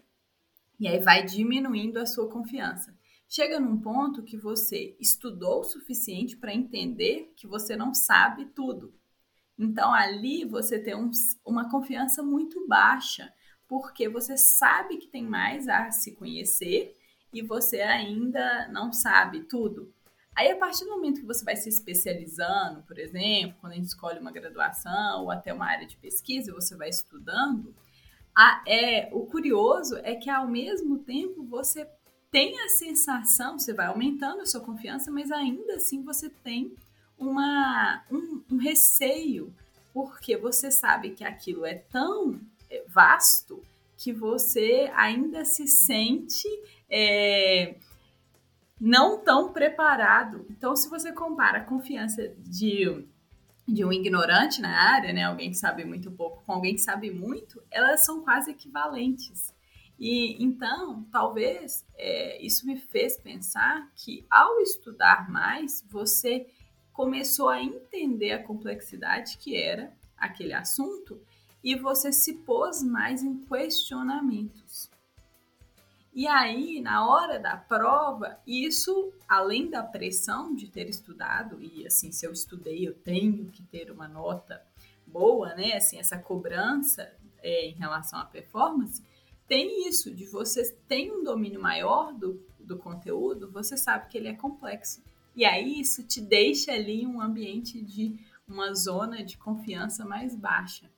e 0.82 0.88
aí 0.88 1.00
vai 1.00 1.24
diminuindo 1.24 2.00
a 2.00 2.08
sua 2.08 2.28
confiança. 2.28 2.92
Chega 3.30 3.60
num 3.60 3.80
ponto 3.80 4.24
que 4.24 4.36
você 4.36 4.98
estudou 5.00 5.60
o 5.60 5.64
suficiente 5.64 6.36
para 6.36 6.56
entender 6.56 7.32
que 7.36 7.46
você 7.46 7.76
não 7.76 7.94
sabe 7.94 8.46
tudo. 8.48 8.92
Então 9.60 9.94
ali 9.94 10.44
você 10.44 10.80
tem 10.80 10.96
um, 10.96 11.12
uma 11.46 11.70
confiança 11.70 12.24
muito 12.24 12.68
baixa, 12.68 13.32
porque 13.68 14.10
você 14.10 14.36
sabe 14.36 14.98
que 14.98 15.08
tem 15.08 15.24
mais 15.24 15.70
a 15.70 15.92
se 15.92 16.16
conhecer 16.16 16.98
e 17.32 17.44
você 17.44 17.82
ainda 17.82 18.68
não 18.70 18.92
sabe 18.92 19.42
tudo. 19.42 19.94
Aí, 20.36 20.50
a 20.50 20.58
partir 20.58 20.86
do 20.86 20.92
momento 20.92 21.20
que 21.20 21.28
você 21.28 21.44
vai 21.44 21.58
se 21.58 21.70
especializando, 21.70 22.82
por 22.84 22.98
exemplo, 22.98 23.56
quando 23.62 23.74
a 23.74 23.76
gente 23.76 23.88
escolhe 23.88 24.18
uma 24.18 24.32
graduação 24.32 25.24
ou 25.24 25.32
até 25.32 25.54
uma 25.54 25.68
área 25.68 25.86
de 25.86 25.98
pesquisa, 25.98 26.54
você 26.54 26.76
vai 26.76 26.90
estudando, 26.90 27.76
a, 28.36 28.64
é, 28.68 29.10
o 29.12 29.26
curioso 29.26 29.98
é 29.98 30.16
que, 30.16 30.30
ao 30.30 30.48
mesmo 30.48 31.00
tempo, 31.00 31.44
você 31.44 31.88
tem 32.32 32.60
a 32.62 32.70
sensação, 32.70 33.60
você 33.60 33.74
vai 33.74 33.88
aumentando 33.88 34.42
a 34.42 34.46
sua 34.46 34.62
confiança, 34.62 35.12
mas 35.12 35.32
ainda 35.32 35.76
assim 35.76 36.02
você 36.02 36.30
tem 36.30 36.74
uma, 37.18 38.04
um, 38.10 38.42
um 38.50 38.58
receio, 38.58 39.54
porque 39.94 40.38
você 40.38 40.72
sabe 40.72 41.12
que 41.12 41.24
aquilo 41.24 41.66
é 41.66 41.76
tão 41.76 42.40
é, 42.70 42.84
vasto 42.88 43.62
que 43.98 44.14
você 44.14 44.90
ainda 44.96 45.44
se 45.46 45.68
sente. 45.68 46.48
É, 46.90 47.76
não 48.82 49.20
tão 49.20 49.54
preparado. 49.54 50.44
Então, 50.50 50.76
se 50.76 50.90
você 50.90 51.12
compara 51.12 51.60
a 51.60 51.64
confiança 51.64 52.34
de, 52.40 53.06
de 53.72 53.86
um 53.86 53.92
ignorante 53.92 54.62
na 54.62 54.70
área, 54.70 55.14
né, 55.14 55.24
alguém 55.24 55.50
que 55.50 55.58
sabe 55.58 55.86
muito 55.86 56.12
pouco, 56.12 56.44
com 56.46 56.52
alguém 56.52 56.76
que 56.76 56.82
sabe 56.82 57.10
muito, 57.10 57.64
elas 57.72 58.06
são 58.06 58.22
quase 58.22 58.52
equivalentes. 58.52 59.54
E 59.98 60.44
então, 60.44 61.08
talvez 61.12 61.86
é, 61.96 62.44
isso 62.46 62.68
me 62.68 62.76
fez 62.76 63.18
pensar 63.18 63.90
que 63.96 64.26
ao 64.30 64.60
estudar 64.60 65.30
mais, 65.30 65.86
você 65.90 66.48
começou 66.92 67.48
a 67.48 67.64
entender 67.64 68.34
a 68.34 68.44
complexidade 68.44 69.38
que 69.38 69.56
era 69.56 69.94
aquele 70.18 70.54
assunto 70.54 71.22
e 71.64 71.76
você 71.76 72.12
se 72.12 72.34
pôs 72.40 72.84
mais 72.84 73.24
em 73.24 73.38
questionamentos. 73.46 74.91
E 76.14 76.28
aí, 76.28 76.82
na 76.82 77.08
hora 77.08 77.40
da 77.40 77.56
prova, 77.56 78.38
isso, 78.46 79.14
além 79.28 79.70
da 79.70 79.82
pressão 79.82 80.54
de 80.54 80.68
ter 80.68 80.90
estudado, 80.90 81.62
e 81.62 81.88
assim, 81.88 82.12
se 82.12 82.26
eu 82.26 82.34
estudei, 82.34 82.86
eu 82.86 82.94
tenho 82.94 83.46
que 83.46 83.64
ter 83.64 83.90
uma 83.90 84.10
nota 84.10 84.62
boa, 85.08 85.54
né? 85.56 85.74
Assim, 85.78 85.98
essa 85.98 86.18
cobrança 86.18 87.14
é, 87.42 87.68
em 87.68 87.74
relação 87.74 88.20
à 88.20 88.26
performance, 88.26 89.02
tem 89.48 89.88
isso, 89.88 90.14
de 90.14 90.26
você 90.26 90.70
tem 90.86 91.12
um 91.12 91.24
domínio 91.24 91.62
maior 91.62 92.14
do, 92.14 92.46
do 92.60 92.78
conteúdo, 92.78 93.50
você 93.50 93.78
sabe 93.78 94.10
que 94.10 94.18
ele 94.18 94.28
é 94.28 94.34
complexo. 94.34 95.02
E 95.34 95.46
aí, 95.46 95.80
isso 95.80 96.04
te 96.04 96.20
deixa 96.20 96.74
ali 96.74 97.08
um 97.08 97.22
ambiente 97.22 97.82
de 97.82 98.20
uma 98.46 98.74
zona 98.74 99.24
de 99.24 99.38
confiança 99.38 100.04
mais 100.04 100.36
baixa. 100.36 100.92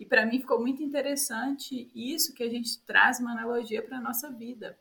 E 0.00 0.06
para 0.06 0.24
mim 0.24 0.40
ficou 0.40 0.58
muito 0.58 0.82
interessante 0.82 1.90
isso 1.94 2.32
que 2.32 2.42
a 2.42 2.48
gente 2.48 2.80
traz 2.84 3.20
uma 3.20 3.32
analogia 3.32 3.82
para 3.82 3.98
a 3.98 4.00
nossa 4.00 4.30
vida. 4.30 4.78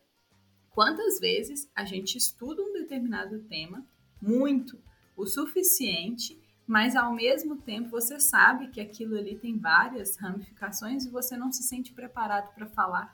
Quantas 0.70 1.20
vezes 1.20 1.70
a 1.76 1.84
gente 1.84 2.18
estuda 2.18 2.64
um 2.64 2.72
determinado 2.72 3.38
tema 3.40 3.86
muito, 4.22 4.82
o 5.18 5.26
suficiente, 5.28 6.42
mas 6.66 6.96
ao 6.96 7.14
mesmo 7.14 7.58
tempo 7.58 7.90
você 7.90 8.18
sabe 8.18 8.70
que 8.70 8.80
aquilo 8.80 9.18
ali 9.18 9.38
tem 9.38 9.58
várias 9.58 10.16
ramificações 10.16 11.04
e 11.04 11.10
você 11.10 11.36
não 11.36 11.52
se 11.52 11.64
sente 11.64 11.92
preparado 11.92 12.54
para 12.56 12.68
falar. 12.68 13.14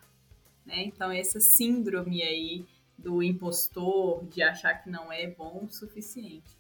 Né? 0.64 0.84
Então, 0.84 1.12
essa 1.12 1.40
síndrome 1.40 2.22
aí 2.22 2.68
do 2.96 3.24
impostor, 3.24 4.26
de 4.28 4.44
achar 4.44 4.76
que 4.76 4.92
não 4.92 5.12
é 5.12 5.26
bom 5.26 5.66
o 5.66 5.72
suficiente. 5.72 6.56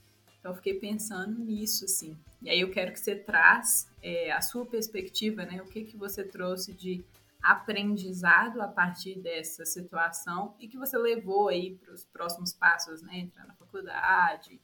Então, 0.45 0.53
eu 0.53 0.57
fiquei 0.57 0.75
pensando 0.75 1.43
nisso, 1.43 1.85
assim. 1.85 2.15
E 2.39 2.51
aí 2.51 2.61
eu 2.61 2.69
quero 2.69 2.93
que 2.93 2.99
você 2.99 3.15
traz 3.15 3.87
é, 3.99 4.31
a 4.31 4.41
sua 4.41 4.63
perspectiva, 4.63 5.43
né? 5.43 5.59
O 5.59 5.65
que, 5.65 5.83
que 5.83 5.97
você 5.97 6.23
trouxe 6.23 6.71
de 6.71 7.03
aprendizado 7.41 8.61
a 8.61 8.67
partir 8.67 9.17
dessa 9.17 9.65
situação 9.65 10.53
e 10.59 10.67
que 10.67 10.77
você 10.77 10.99
levou 10.99 11.47
aí 11.47 11.73
para 11.73 11.91
os 11.95 12.05
próximos 12.05 12.53
passos, 12.53 13.01
né? 13.01 13.17
Entrar 13.17 13.47
na 13.47 13.55
faculdade. 13.55 14.61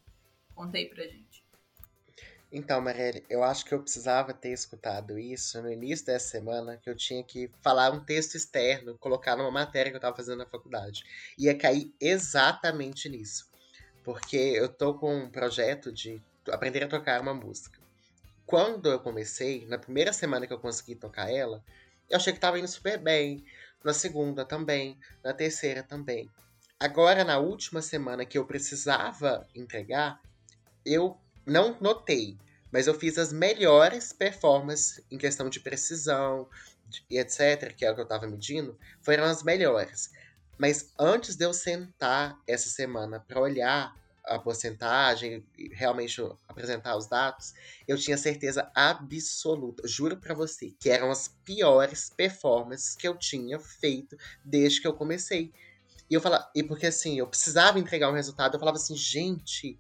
Conta 0.54 0.78
aí 0.78 0.86
pra 0.86 1.04
gente. 1.04 1.44
Então, 2.52 2.80
Marielle, 2.80 3.26
eu 3.28 3.44
acho 3.44 3.66
que 3.66 3.74
eu 3.74 3.82
precisava 3.82 4.36
ter 4.36 4.52
escutado 4.52 5.18
isso 5.18 5.60
no 5.64 5.72
início 5.72 6.06
dessa 6.06 6.28
semana, 6.28 6.78
que 6.78 6.92
eu 6.92 6.96
tinha 6.96 7.24
que 7.24 7.50
falar 7.60 7.90
um 7.90 8.06
texto 8.06 8.36
externo, 8.36 9.00
colocar 9.00 9.36
numa 9.36 9.50
matéria 9.50 9.90
que 9.90 9.96
eu 9.96 10.00
estava 10.00 10.16
fazendo 10.16 10.38
na 10.38 10.46
faculdade. 10.46 11.04
Ia 11.40 11.58
cair 11.58 11.92
exatamente 12.00 13.10
nisso 13.10 13.50
porque 14.03 14.38
eu 14.38 14.67
tô 14.67 14.93
com 14.93 15.15
um 15.15 15.29
projeto 15.29 15.91
de 15.91 16.22
aprender 16.50 16.84
a 16.84 16.88
tocar 16.88 17.22
uma 17.22 17.34
música. 17.34 17.79
Quando 18.46 18.89
eu 18.89 19.00
comecei, 19.00 19.65
na 19.67 19.77
primeira 19.77 20.12
semana 20.12 20.46
que 20.46 20.53
eu 20.53 20.60
consegui 20.60 20.96
tocar 20.96 21.31
ela, 21.31 21.63
eu 22.10 22.17
achei 22.17 22.34
que 22.34 22.39
tava 22.39 22.60
indo 22.60 22.67
super 22.67 22.98
bem. 22.98 23.43
Na 23.84 23.93
segunda 23.93 24.46
também, 24.46 24.98
na 25.24 25.34
terceira 25.34 25.81
também. 25.81 26.29
Agora, 26.79 27.24
na 27.24 27.38
última 27.38 27.81
semana 27.81 28.25
que 28.25 28.38
eu 28.38 28.46
precisava 28.46 29.48
entregar, 29.55 30.20
eu 30.86 31.17
não 31.46 31.77
notei, 31.79 32.38
mas 32.72 32.88
eu 32.88 32.93
fiz 32.93 33.17
as 33.17 33.31
melhores 33.31 34.12
performances 34.13 35.03
em 35.10 35.17
questão 35.17 35.50
de 35.50 35.60
precisão 35.60 36.48
e 37.10 37.17
etc, 37.17 37.74
que 37.75 37.86
é 37.86 37.91
o 37.91 37.96
que 37.96 38.01
eu 38.01 38.08
tava 38.08 38.27
medindo, 38.27 38.77
foram 39.01 39.24
as 39.24 39.43
melhores. 39.43 40.12
Mas 40.58 40.93
antes 41.00 41.36
de 41.36 41.46
eu 41.46 41.53
sentar 41.53 42.39
essa 42.48 42.70
semana 42.70 43.20
para 43.20 43.39
olhar 43.39 43.96
a 44.24 44.38
porcentagem 44.38 45.43
e 45.58 45.70
realmente 45.70 46.22
apresentar 46.48 46.96
os 46.96 47.08
dados, 47.08 47.53
eu 47.88 47.98
tinha 47.98 48.17
certeza 48.17 48.72
absoluta, 48.75 49.88
juro 49.88 50.17
para 50.17 50.36
você, 50.36 50.74
que 50.79 50.89
eram 50.89 51.10
as 51.10 51.27
piores 51.43 52.12
performances 52.15 52.96
que 52.96 53.08
eu 53.08 53.17
tinha 53.17 53.60
feito 53.60 54.15
desde 54.46 54.79
que 54.79 54.88
eu 54.88 54.93
comecei. 54.93 55.51
E 56.10 56.13
eu 56.13 56.22
falava, 56.22 56.50
e 56.53 56.62
porque 56.62 56.88
assim, 56.88 57.17
eu 57.17 57.27
precisava 57.27 57.79
entregar 57.79 58.10
um 58.12 58.15
resultado, 58.15 58.55
eu 58.55 58.60
falava 58.60 58.77
assim, 58.77 58.96
gente, 58.96 59.79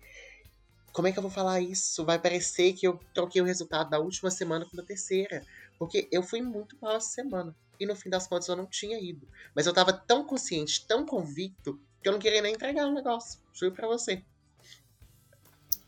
como 0.91 1.07
é 1.07 1.11
que 1.11 1.19
eu 1.19 1.23
vou 1.23 1.31
falar 1.31 1.61
isso? 1.61 2.05
Vai 2.05 2.19
parecer 2.19 2.73
que 2.73 2.87
eu 2.87 2.99
troquei 3.13 3.41
o 3.41 3.45
resultado 3.45 3.89
da 3.89 3.99
última 3.99 4.29
semana 4.29 4.65
com 4.65 4.79
a 4.79 4.83
terceira. 4.83 5.45
Porque 5.79 6.07
eu 6.11 6.21
fui 6.21 6.41
muito 6.41 6.77
mal 6.81 6.97
essa 6.97 7.09
semana. 7.09 7.55
E 7.81 7.85
no 7.87 7.95
fim 7.95 8.11
das 8.11 8.27
contas 8.27 8.47
eu 8.47 8.55
não 8.55 8.67
tinha 8.67 8.99
ido. 8.99 9.27
Mas 9.55 9.65
eu 9.65 9.73
tava 9.73 9.91
tão 9.91 10.23
consciente, 10.23 10.85
tão 10.85 11.03
convicto, 11.03 11.81
que 11.99 12.07
eu 12.07 12.13
não 12.13 12.19
queria 12.19 12.39
nem 12.39 12.53
entregar 12.53 12.85
o 12.85 12.93
negócio. 12.93 13.39
Juro 13.51 13.73
pra 13.73 13.87
você. 13.87 14.23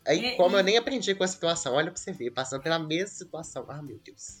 Aí, 0.04 0.36
como 0.36 0.56
eu 0.56 0.64
nem 0.64 0.76
aprendi 0.76 1.14
com 1.14 1.22
a 1.22 1.28
situação, 1.28 1.74
olha 1.74 1.92
pra 1.92 2.00
você 2.00 2.10
ver, 2.10 2.32
passando 2.32 2.64
pela 2.64 2.80
mesma 2.80 3.06
situação. 3.06 3.64
Ah, 3.68 3.80
meu 3.80 3.96
Deus. 4.00 4.40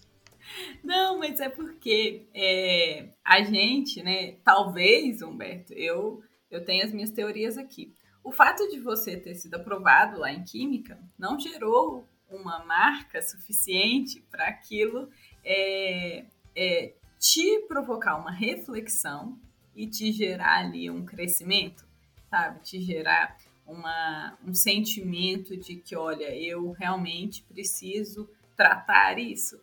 Não, 0.82 1.16
mas 1.20 1.38
é 1.38 1.48
porque 1.48 2.26
é, 2.34 3.10
a 3.24 3.40
gente, 3.44 4.02
né? 4.02 4.32
Talvez, 4.44 5.22
Humberto, 5.22 5.72
eu, 5.74 6.24
eu 6.50 6.64
tenho 6.64 6.84
as 6.84 6.92
minhas 6.92 7.12
teorias 7.12 7.56
aqui. 7.56 7.94
O 8.24 8.32
fato 8.32 8.68
de 8.68 8.80
você 8.80 9.16
ter 9.16 9.36
sido 9.36 9.54
aprovado 9.54 10.18
lá 10.18 10.32
em 10.32 10.42
Química 10.42 10.98
não 11.16 11.38
gerou 11.38 12.04
uma 12.28 12.64
marca 12.64 13.22
suficiente 13.22 14.20
para 14.28 14.48
aquilo 14.48 15.08
é, 15.44 16.24
é, 16.56 16.94
te 17.18 17.60
provocar 17.68 18.16
uma 18.16 18.30
reflexão 18.30 19.38
e 19.74 19.86
te 19.86 20.12
gerar 20.12 20.60
ali 20.60 20.90
um 20.90 21.04
crescimento, 21.04 21.86
sabe? 22.30 22.60
Te 22.60 22.80
gerar 22.80 23.36
uma, 23.66 24.38
um 24.46 24.54
sentimento 24.54 25.56
de 25.56 25.76
que, 25.76 25.96
olha, 25.96 26.34
eu 26.36 26.72
realmente 26.72 27.42
preciso 27.42 28.28
tratar 28.56 29.18
isso. 29.18 29.60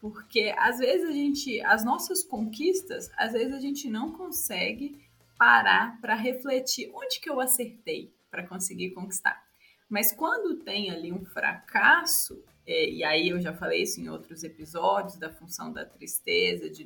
Porque 0.00 0.54
às 0.58 0.78
vezes 0.78 1.08
a 1.08 1.12
gente, 1.12 1.60
as 1.62 1.84
nossas 1.84 2.22
conquistas, 2.22 3.10
às 3.16 3.32
vezes 3.32 3.54
a 3.54 3.60
gente 3.60 3.88
não 3.88 4.12
consegue 4.12 5.00
parar 5.38 5.98
para 6.00 6.14
refletir 6.14 6.90
onde 6.94 7.20
que 7.20 7.30
eu 7.30 7.40
acertei 7.40 8.12
para 8.30 8.46
conseguir 8.46 8.90
conquistar. 8.90 9.42
Mas 9.88 10.12
quando 10.12 10.56
tem 10.56 10.90
ali 10.90 11.12
um 11.12 11.24
fracasso, 11.24 12.42
e 12.66 13.04
aí 13.04 13.28
eu 13.28 13.40
já 13.40 13.52
falei 13.52 13.82
isso 13.82 14.00
em 14.00 14.08
outros 14.08 14.42
episódios, 14.42 15.18
da 15.18 15.30
função 15.30 15.72
da 15.72 15.84
tristeza, 15.84 16.70
de 16.70 16.84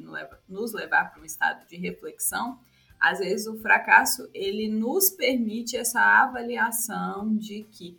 nos 0.48 0.72
levar 0.72 1.12
para 1.12 1.22
um 1.22 1.24
estado 1.24 1.66
de 1.66 1.76
reflexão, 1.76 2.58
às 2.98 3.20
vezes 3.20 3.46
o 3.46 3.56
fracasso 3.58 4.28
ele 4.34 4.68
nos 4.68 5.10
permite 5.10 5.76
essa 5.76 6.00
avaliação 6.00 7.36
de 7.36 7.62
que 7.64 7.96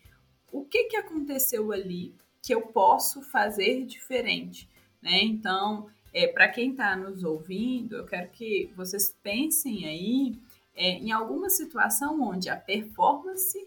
o 0.52 0.66
que, 0.66 0.86
que 0.86 0.98
aconteceu 0.98 1.72
ali 1.72 2.14
que 2.42 2.54
eu 2.54 2.62
posso 2.62 3.22
fazer 3.22 3.86
diferente, 3.86 4.68
né? 5.02 5.22
Então, 5.24 5.88
é, 6.14 6.28
para 6.28 6.50
quem 6.50 6.72
está 6.72 6.96
nos 6.96 7.24
ouvindo, 7.24 7.96
eu 7.96 8.06
quero 8.06 8.30
que 8.32 8.72
vocês 8.76 9.16
pensem 9.22 9.86
aí 9.86 10.36
é, 10.76 10.92
em 10.94 11.12
alguma 11.12 11.50
situação 11.50 12.22
onde 12.22 12.50
a 12.50 12.56
performance 12.56 13.58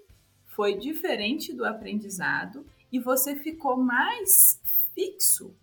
foi 0.46 0.76
diferente 0.76 1.52
do 1.52 1.64
aprendizado 1.64 2.66
e 2.92 3.00
você 3.00 3.34
ficou 3.34 3.76
mais 3.76 4.60
fixo 4.94 5.56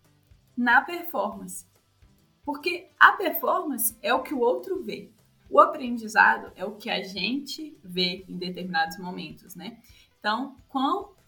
na 0.57 0.81
performance. 0.81 1.65
Porque 2.43 2.89
a 2.99 3.11
performance 3.11 3.95
é 4.01 4.13
o 4.13 4.23
que 4.23 4.33
o 4.33 4.39
outro 4.39 4.81
vê. 4.81 5.11
O 5.49 5.59
aprendizado 5.59 6.51
é 6.55 6.65
o 6.65 6.75
que 6.75 6.89
a 6.89 7.03
gente 7.03 7.77
vê 7.83 8.25
em 8.27 8.37
determinados 8.37 8.97
momentos, 8.97 9.55
né? 9.55 9.79
Então, 10.19 10.57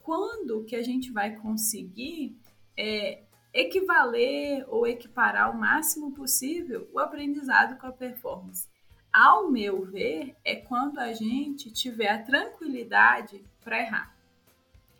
quando 0.01 0.63
que 0.65 0.75
a 0.75 0.81
gente 0.81 1.12
vai 1.12 1.36
conseguir 1.36 2.38
é, 2.77 3.24
equivaler 3.53 4.65
ou 4.67 4.88
equiparar 4.88 5.51
o 5.51 5.60
máximo 5.60 6.12
possível 6.13 6.89
o 6.93 7.00
aprendizado 7.00 7.77
com 7.79 7.88
a 7.88 7.91
performance. 7.91 8.67
Ao 9.12 9.51
meu 9.51 9.86
ver, 9.86 10.36
é 10.43 10.55
quando 10.55 11.00
a 11.00 11.12
gente 11.12 11.72
tiver 11.72 12.08
a 12.08 12.24
tranquilidade 12.24 13.43
para 13.63 13.79
errar. 13.79 14.15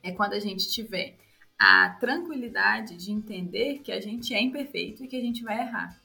É 0.04 0.12
quando 0.12 0.34
a 0.34 0.40
gente 0.40 0.70
tiver 0.70 1.16
a 1.60 1.90
tranquilidade 2.00 2.98
de 2.98 3.12
entender 3.12 3.80
que 3.80 3.92
a 3.92 4.02
gente 4.02 4.34
é 4.34 4.42
imperfeito 4.42 5.04
e 5.04 5.08
que 5.08 5.16
a 5.16 5.22
gente 5.22 5.44
vai 5.44 5.60
errar. 5.60 6.00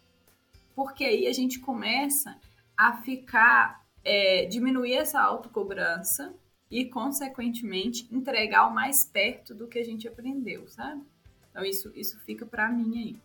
Porque 0.75 1.05
aí 1.05 1.27
a 1.27 1.33
gente 1.33 1.59
começa 1.59 2.39
a 2.77 2.99
ficar, 2.99 3.83
é, 4.05 4.45
diminuir 4.45 4.95
essa 4.95 5.21
autocobrança 5.21 6.35
e, 6.71 6.85
consequentemente, 6.85 8.07
entregar 8.13 8.67
o 8.67 8.75
mais 8.75 9.07
perto 9.07 9.55
do 9.55 9.67
que 9.67 9.79
a 9.79 9.85
gente 9.85 10.07
aprendeu, 10.07 10.69
sabe? 10.69 11.03
Então, 11.51 11.65
isso, 11.65 11.91
isso 11.95 12.19
fica 12.21 12.45
para 12.45 12.69
mim 12.69 12.99
aí. 12.99 13.17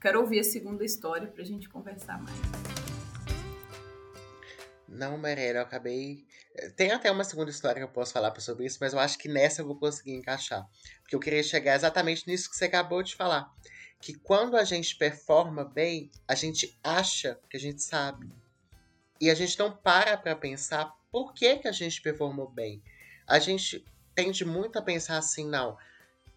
Quero 0.00 0.20
ouvir 0.20 0.40
a 0.40 0.44
segunda 0.44 0.84
história 0.84 1.28
para 1.28 1.42
a 1.42 1.46
gente 1.46 1.68
conversar 1.68 2.20
mais. 2.20 2.85
Não, 4.88 5.18
Mariela, 5.18 5.58
eu 5.58 5.62
acabei. 5.62 6.24
Tem 6.76 6.92
até 6.92 7.10
uma 7.10 7.24
segunda 7.24 7.50
história 7.50 7.80
que 7.80 7.84
eu 7.84 7.92
posso 7.92 8.12
falar 8.12 8.38
sobre 8.40 8.66
isso, 8.66 8.78
mas 8.80 8.92
eu 8.92 8.98
acho 8.98 9.18
que 9.18 9.28
nessa 9.28 9.60
eu 9.60 9.66
vou 9.66 9.76
conseguir 9.76 10.14
encaixar. 10.14 10.66
Porque 11.02 11.16
eu 11.16 11.20
queria 11.20 11.42
chegar 11.42 11.74
exatamente 11.74 12.26
nisso 12.26 12.48
que 12.48 12.56
você 12.56 12.66
acabou 12.66 13.02
de 13.02 13.14
falar. 13.14 13.52
Que 14.00 14.14
quando 14.14 14.56
a 14.56 14.64
gente 14.64 14.96
performa 14.96 15.64
bem, 15.64 16.10
a 16.28 16.34
gente 16.34 16.78
acha 16.82 17.38
que 17.50 17.56
a 17.56 17.60
gente 17.60 17.82
sabe. 17.82 18.30
E 19.20 19.30
a 19.30 19.34
gente 19.34 19.58
não 19.58 19.72
para 19.72 20.16
para 20.16 20.36
pensar 20.36 20.94
por 21.10 21.32
que, 21.32 21.56
que 21.56 21.68
a 21.68 21.72
gente 21.72 22.00
performou 22.00 22.48
bem. 22.48 22.82
A 23.26 23.38
gente 23.38 23.84
tende 24.14 24.44
muito 24.44 24.78
a 24.78 24.82
pensar 24.82 25.18
assim, 25.18 25.46
não, 25.46 25.76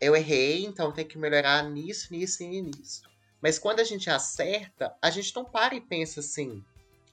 eu 0.02 0.16
errei, 0.16 0.66
então 0.66 0.92
tem 0.92 1.06
que 1.06 1.18
melhorar 1.18 1.64
nisso, 1.64 2.12
nisso 2.12 2.44
e 2.44 2.62
nisso. 2.62 3.04
Mas 3.42 3.60
quando 3.60 3.80
a 3.80 3.84
gente 3.84 4.10
acerta, 4.10 4.96
a 5.02 5.10
gente 5.10 5.36
não 5.36 5.46
para 5.46 5.76
e 5.76 5.82
pensa 5.82 6.20
assim, 6.20 6.64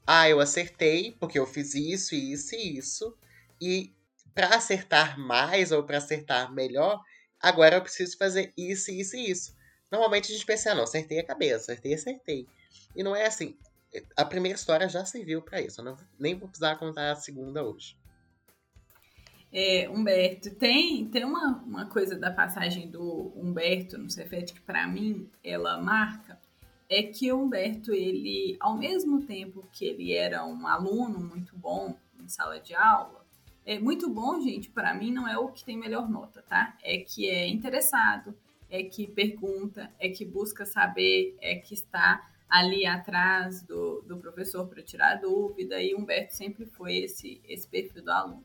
ah, 0.06 0.28
eu 0.28 0.40
acertei 0.40 1.16
porque 1.18 1.38
eu 1.38 1.46
fiz 1.46 1.74
isso, 1.74 2.14
isso 2.14 2.54
e 2.54 2.78
isso. 2.78 3.16
E 3.60 3.92
para 4.34 4.54
acertar 4.54 5.18
mais 5.18 5.72
ou 5.72 5.82
para 5.82 5.98
acertar 5.98 6.52
melhor, 6.52 7.02
agora 7.40 7.76
eu 7.76 7.82
preciso 7.82 8.16
fazer 8.16 8.52
isso, 8.56 8.90
isso 8.90 9.16
e 9.16 9.30
isso. 9.30 9.56
Normalmente 9.90 10.30
a 10.30 10.34
gente 10.34 10.46
pensa, 10.46 10.72
ah, 10.72 10.74
não, 10.74 10.84
acertei 10.84 11.18
a 11.18 11.26
cabeça, 11.26 11.72
acertei, 11.72 11.94
acertei. 11.94 12.46
E 12.94 13.02
não 13.02 13.16
é 13.16 13.26
assim. 13.26 13.56
A 14.16 14.24
primeira 14.24 14.56
história 14.56 14.88
já 14.88 15.04
serviu 15.04 15.42
para 15.42 15.60
isso. 15.60 15.80
Eu 15.80 15.84
não, 15.84 15.96
nem 16.18 16.34
vou 16.34 16.48
precisar 16.48 16.76
contar 16.76 17.10
a 17.10 17.16
segunda 17.16 17.64
hoje. 17.64 17.96
É, 19.52 19.88
Humberto, 19.88 20.50
tem, 20.56 21.06
tem 21.08 21.24
uma, 21.24 21.62
uma 21.64 21.86
coisa 21.86 22.14
da 22.14 22.30
passagem 22.30 22.90
do 22.90 23.32
Humberto 23.34 23.96
no 23.96 24.10
Cefet 24.10 24.52
que 24.52 24.60
para 24.60 24.86
mim 24.86 25.30
ela 25.42 25.80
marca, 25.80 26.38
é 26.88 27.02
que 27.02 27.32
o 27.32 27.42
Humberto, 27.42 27.92
ele, 27.92 28.56
ao 28.60 28.76
mesmo 28.76 29.22
tempo 29.22 29.66
que 29.72 29.84
ele 29.84 30.12
era 30.12 30.44
um 30.44 30.66
aluno 30.66 31.18
muito 31.18 31.56
bom 31.56 31.96
em 32.20 32.28
sala 32.28 32.60
de 32.60 32.74
aula, 32.74 33.24
é 33.64 33.78
muito 33.78 34.08
bom, 34.08 34.40
gente, 34.40 34.70
para 34.70 34.94
mim 34.94 35.12
não 35.12 35.26
é 35.26 35.36
o 35.36 35.48
que 35.48 35.64
tem 35.64 35.76
melhor 35.76 36.08
nota, 36.08 36.42
tá? 36.42 36.76
É 36.82 36.98
que 36.98 37.28
é 37.28 37.48
interessado, 37.48 38.34
é 38.70 38.84
que 38.84 39.08
pergunta, 39.08 39.92
é 39.98 40.08
que 40.08 40.24
busca 40.24 40.64
saber, 40.64 41.36
é 41.40 41.56
que 41.56 41.74
está 41.74 42.30
ali 42.48 42.86
atrás 42.86 43.62
do, 43.62 44.02
do 44.02 44.18
professor 44.18 44.68
para 44.68 44.82
tirar 44.82 45.16
dúvida, 45.16 45.82
e 45.82 45.96
Humberto 45.96 46.34
sempre 46.34 46.64
foi 46.64 46.98
esse, 46.98 47.40
esse 47.44 47.66
perfil 47.66 48.04
do 48.04 48.10
aluno. 48.12 48.44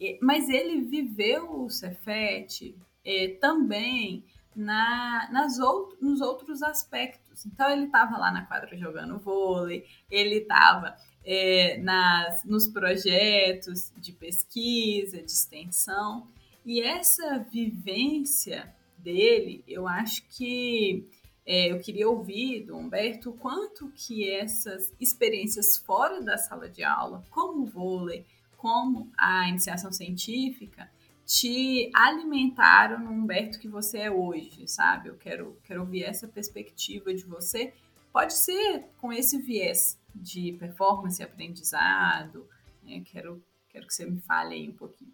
E, 0.00 0.18
mas 0.22 0.48
ele 0.48 0.80
viveu 0.80 1.64
o 1.64 1.68
Cefet 1.68 2.74
é, 3.04 3.28
também 3.40 4.24
na, 4.56 5.28
nas 5.30 5.60
out, 5.60 5.96
nos 6.00 6.20
outros 6.20 6.62
aspectos. 6.62 7.44
Então 7.44 7.70
ele 7.70 7.84
estava 7.84 8.16
lá 8.16 8.32
na 8.32 8.46
quadra 8.46 8.76
jogando 8.76 9.18
vôlei, 9.18 9.86
ele 10.10 10.36
estava 10.36 10.96
é, 11.24 11.78
nas, 11.78 12.44
nos 12.44 12.66
projetos 12.66 13.92
de 13.96 14.12
pesquisa, 14.12 15.18
de 15.18 15.30
extensão, 15.30 16.26
e 16.64 16.80
essa 16.80 17.38
vivência 17.38 18.74
dele, 18.98 19.62
eu 19.68 19.86
acho 19.86 20.26
que 20.30 21.06
é, 21.46 21.70
eu 21.70 21.78
queria 21.78 22.08
ouvir 22.08 22.64
do 22.64 22.76
Humberto 22.76 23.32
quanto 23.34 23.88
que 23.94 24.28
essas 24.28 24.92
experiências 25.00 25.76
fora 25.76 26.20
da 26.20 26.36
sala 26.36 26.68
de 26.68 26.82
aula, 26.82 27.22
como 27.30 27.62
o 27.62 27.66
vôlei, 27.66 28.26
como 28.56 29.08
a 29.16 29.48
iniciação 29.48 29.92
científica, 29.92 30.90
te 31.26 31.90
alimentaram 31.92 33.00
no 33.00 33.10
Humberto 33.10 33.58
que 33.58 33.66
você 33.66 33.98
é 33.98 34.10
hoje, 34.10 34.68
sabe? 34.68 35.08
Eu 35.08 35.16
quero, 35.16 35.58
quero 35.64 35.80
ouvir 35.80 36.04
essa 36.04 36.28
perspectiva 36.28 37.12
de 37.12 37.24
você. 37.24 37.74
Pode 38.12 38.32
ser 38.34 38.84
com 38.98 39.12
esse 39.12 39.36
viés 39.36 39.98
de 40.14 40.52
performance 40.52 41.20
e 41.20 41.24
aprendizado. 41.24 42.48
Né? 42.82 43.02
Quero, 43.04 43.44
quero 43.68 43.86
que 43.88 43.92
você 43.92 44.06
me 44.06 44.20
fale 44.20 44.54
aí 44.54 44.68
um 44.68 44.76
pouquinho. 44.76 45.12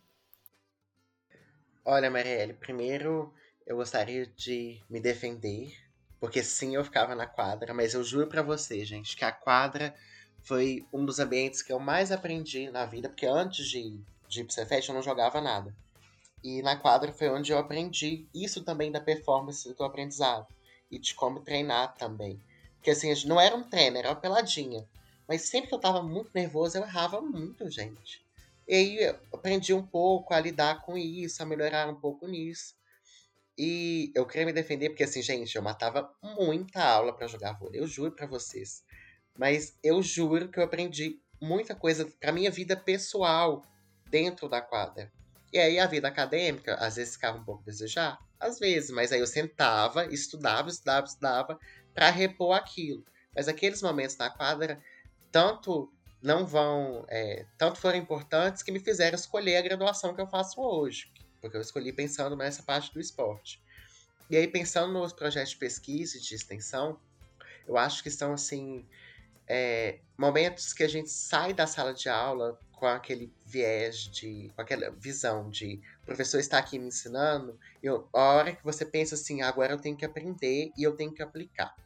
Olha, 1.83 2.11
Marielle, 2.11 2.53
primeiro 2.53 3.33
eu 3.67 3.77
gostaria 3.77 4.27
de 4.27 4.81
me 4.91 5.01
defender, 5.01 5.75
porque 6.21 6.43
sim, 6.43 6.75
eu 6.75 6.85
ficava 6.85 7.15
na 7.15 7.27
quadra, 7.27 7.73
mas 7.73 7.95
eu 7.95 8.05
juro 8.05 8.27
para 8.27 8.43
você, 8.43 8.85
gente, 8.85 9.17
que 9.17 9.25
a 9.25 9.33
quadra 9.33 9.95
foi 10.43 10.87
um 10.93 11.05
dos 11.05 11.19
ambientes 11.19 11.63
que 11.63 11.73
eu 11.73 11.79
mais 11.79 12.13
aprendi 12.13 12.71
na 12.71 12.85
vida, 12.85 13.09
porque 13.09 13.27
antes 13.27 13.67
de, 13.67 13.99
de 14.29 14.41
ir 14.41 14.45
pro 14.45 14.53
Cefet 14.53 14.89
eu 14.89 14.95
não 14.95 15.03
jogava 15.03 15.41
nada. 15.41 15.75
E 16.43 16.61
na 16.63 16.77
quadra 16.77 17.13
foi 17.13 17.29
onde 17.29 17.53
eu 17.53 17.59
aprendi 17.59 18.27
isso 18.35 18.65
também 18.65 18.91
da 18.91 19.01
performance 19.01 19.73
do 19.75 19.85
aprendizado. 19.85 20.47
E 20.91 20.99
de 20.99 21.15
como 21.15 21.41
treinar 21.41 21.95
também. 21.95 22.41
Porque 22.77 22.91
assim, 22.91 23.13
não 23.27 23.41
era 23.41 23.55
um 23.55 23.63
treino, 23.63 23.97
era 23.97 24.09
uma 24.09 24.17
peladinha. 24.17 24.87
Mas 25.29 25.43
sempre 25.43 25.69
que 25.69 25.75
eu 25.75 25.81
tava 25.81 26.03
muito 26.03 26.31
nervoso, 26.35 26.77
eu 26.77 26.83
errava 26.83 27.21
muito, 27.21 27.71
gente. 27.71 28.25
E 28.67 28.75
aí 28.75 28.97
eu 28.97 29.19
aprendi 29.33 29.73
um 29.73 29.87
pouco 29.87 30.35
a 30.35 30.41
lidar 30.41 30.83
com 30.83 30.99
isso, 30.99 31.43
a 31.43 31.47
melhorar 31.47 31.89
um 31.89 31.95
pouco 31.95 32.27
nisso. 32.27 32.75
E 33.57 34.11
eu 34.15 34.27
queria 34.27 34.47
me 34.47 34.53
defender 34.53 34.89
porque, 34.89 35.05
assim, 35.05 35.23
gente, 35.23 35.55
eu 35.55 35.63
matava 35.63 36.13
muita 36.23 36.83
aula 36.83 37.13
para 37.13 37.27
jogar 37.27 37.53
vôlei. 37.53 37.81
Eu 37.81 37.87
juro 37.87 38.13
para 38.13 38.27
vocês. 38.27 38.83
Mas 39.39 39.79
eu 39.83 40.03
juro 40.03 40.49
que 40.49 40.59
eu 40.59 40.65
aprendi 40.65 41.21
muita 41.41 41.75
coisa 41.75 42.05
pra 42.21 42.33
minha 42.33 42.51
vida 42.51 42.77
pessoal 42.77 43.63
dentro 44.11 44.49
da 44.49 44.61
quadra. 44.61 45.13
E 45.53 45.59
aí 45.59 45.79
a 45.79 45.87
vida 45.87 46.09
acadêmica, 46.09 46.75
às 46.77 46.97
vezes 46.97 47.15
ficava 47.15 47.39
um 47.39 47.45
pouco 47.45 47.63
a 47.63 47.67
desejar, 47.67 48.19
às 48.41 48.59
vezes, 48.59 48.91
mas 48.91 49.13
aí 49.13 49.21
eu 49.21 49.27
sentava, 49.27 50.07
estudava, 50.07 50.69
estudava, 50.69 51.07
estudava 51.07 51.61
para 51.95 52.11
repor 52.11 52.57
aquilo. 52.57 53.05
Mas 53.35 53.49
aqueles 53.49 53.83
momentos 53.83 54.17
na 54.17 54.31
quadra, 54.31 54.83
tanto 55.31 55.93
não 56.23 56.47
vão, 56.47 57.05
é, 57.09 57.45
tanto 57.59 57.79
foram 57.79 57.99
importantes 57.99 58.63
que 58.63 58.73
me 58.73 58.81
fizeram 58.81 59.15
escolher 59.15 59.57
a 59.57 59.63
graduação 59.63 60.15
que 60.15 60.21
eu 60.21 60.27
faço 60.27 60.61
hoje, 60.61 61.13
porque 61.41 61.57
eu 61.57 61.61
escolhi 61.61 61.93
pensando 61.93 62.37
nessa 62.37 62.63
parte 62.63 62.93
do 62.93 63.01
esporte. 63.01 63.61
E 64.31 64.37
aí 64.37 64.49
pensando 64.49 64.93
nos 64.93 65.13
projetos 65.13 65.51
de 65.51 65.57
pesquisa 65.59 66.17
e 66.17 66.21
de 66.21 66.35
extensão, 66.35 66.99
eu 67.67 67.77
acho 67.77 68.03
que 68.03 68.11
são 68.11 68.33
assim 68.33 68.87
é, 69.47 69.99
momentos 70.17 70.73
que 70.73 70.83
a 70.83 70.89
gente 70.89 71.11
sai 71.11 71.53
da 71.53 71.67
sala 71.67 71.93
de 71.93 72.09
aula 72.09 72.59
com 72.83 72.89
aquele 72.89 73.33
viés 73.47 74.09
de. 74.09 74.51
com 74.57 74.61
aquela 74.61 74.91
visão 74.91 75.49
de 75.49 75.81
o 76.03 76.05
professor 76.05 76.41
está 76.41 76.59
aqui 76.59 76.81
me 76.81 76.89
ensinando, 76.89 77.57
eu, 77.81 78.09
a 78.13 78.19
hora 78.19 78.57
que 78.57 78.65
você 78.65 78.85
pensa 78.85 79.15
assim, 79.15 79.41
agora 79.41 79.73
eu 79.73 79.79
tenho 79.79 79.97
que 79.97 80.05
aprender 80.05 80.73
e 80.77 80.83
eu 80.83 80.97
tenho 80.97 81.13
que 81.13 81.23
aplicar. 81.23 81.77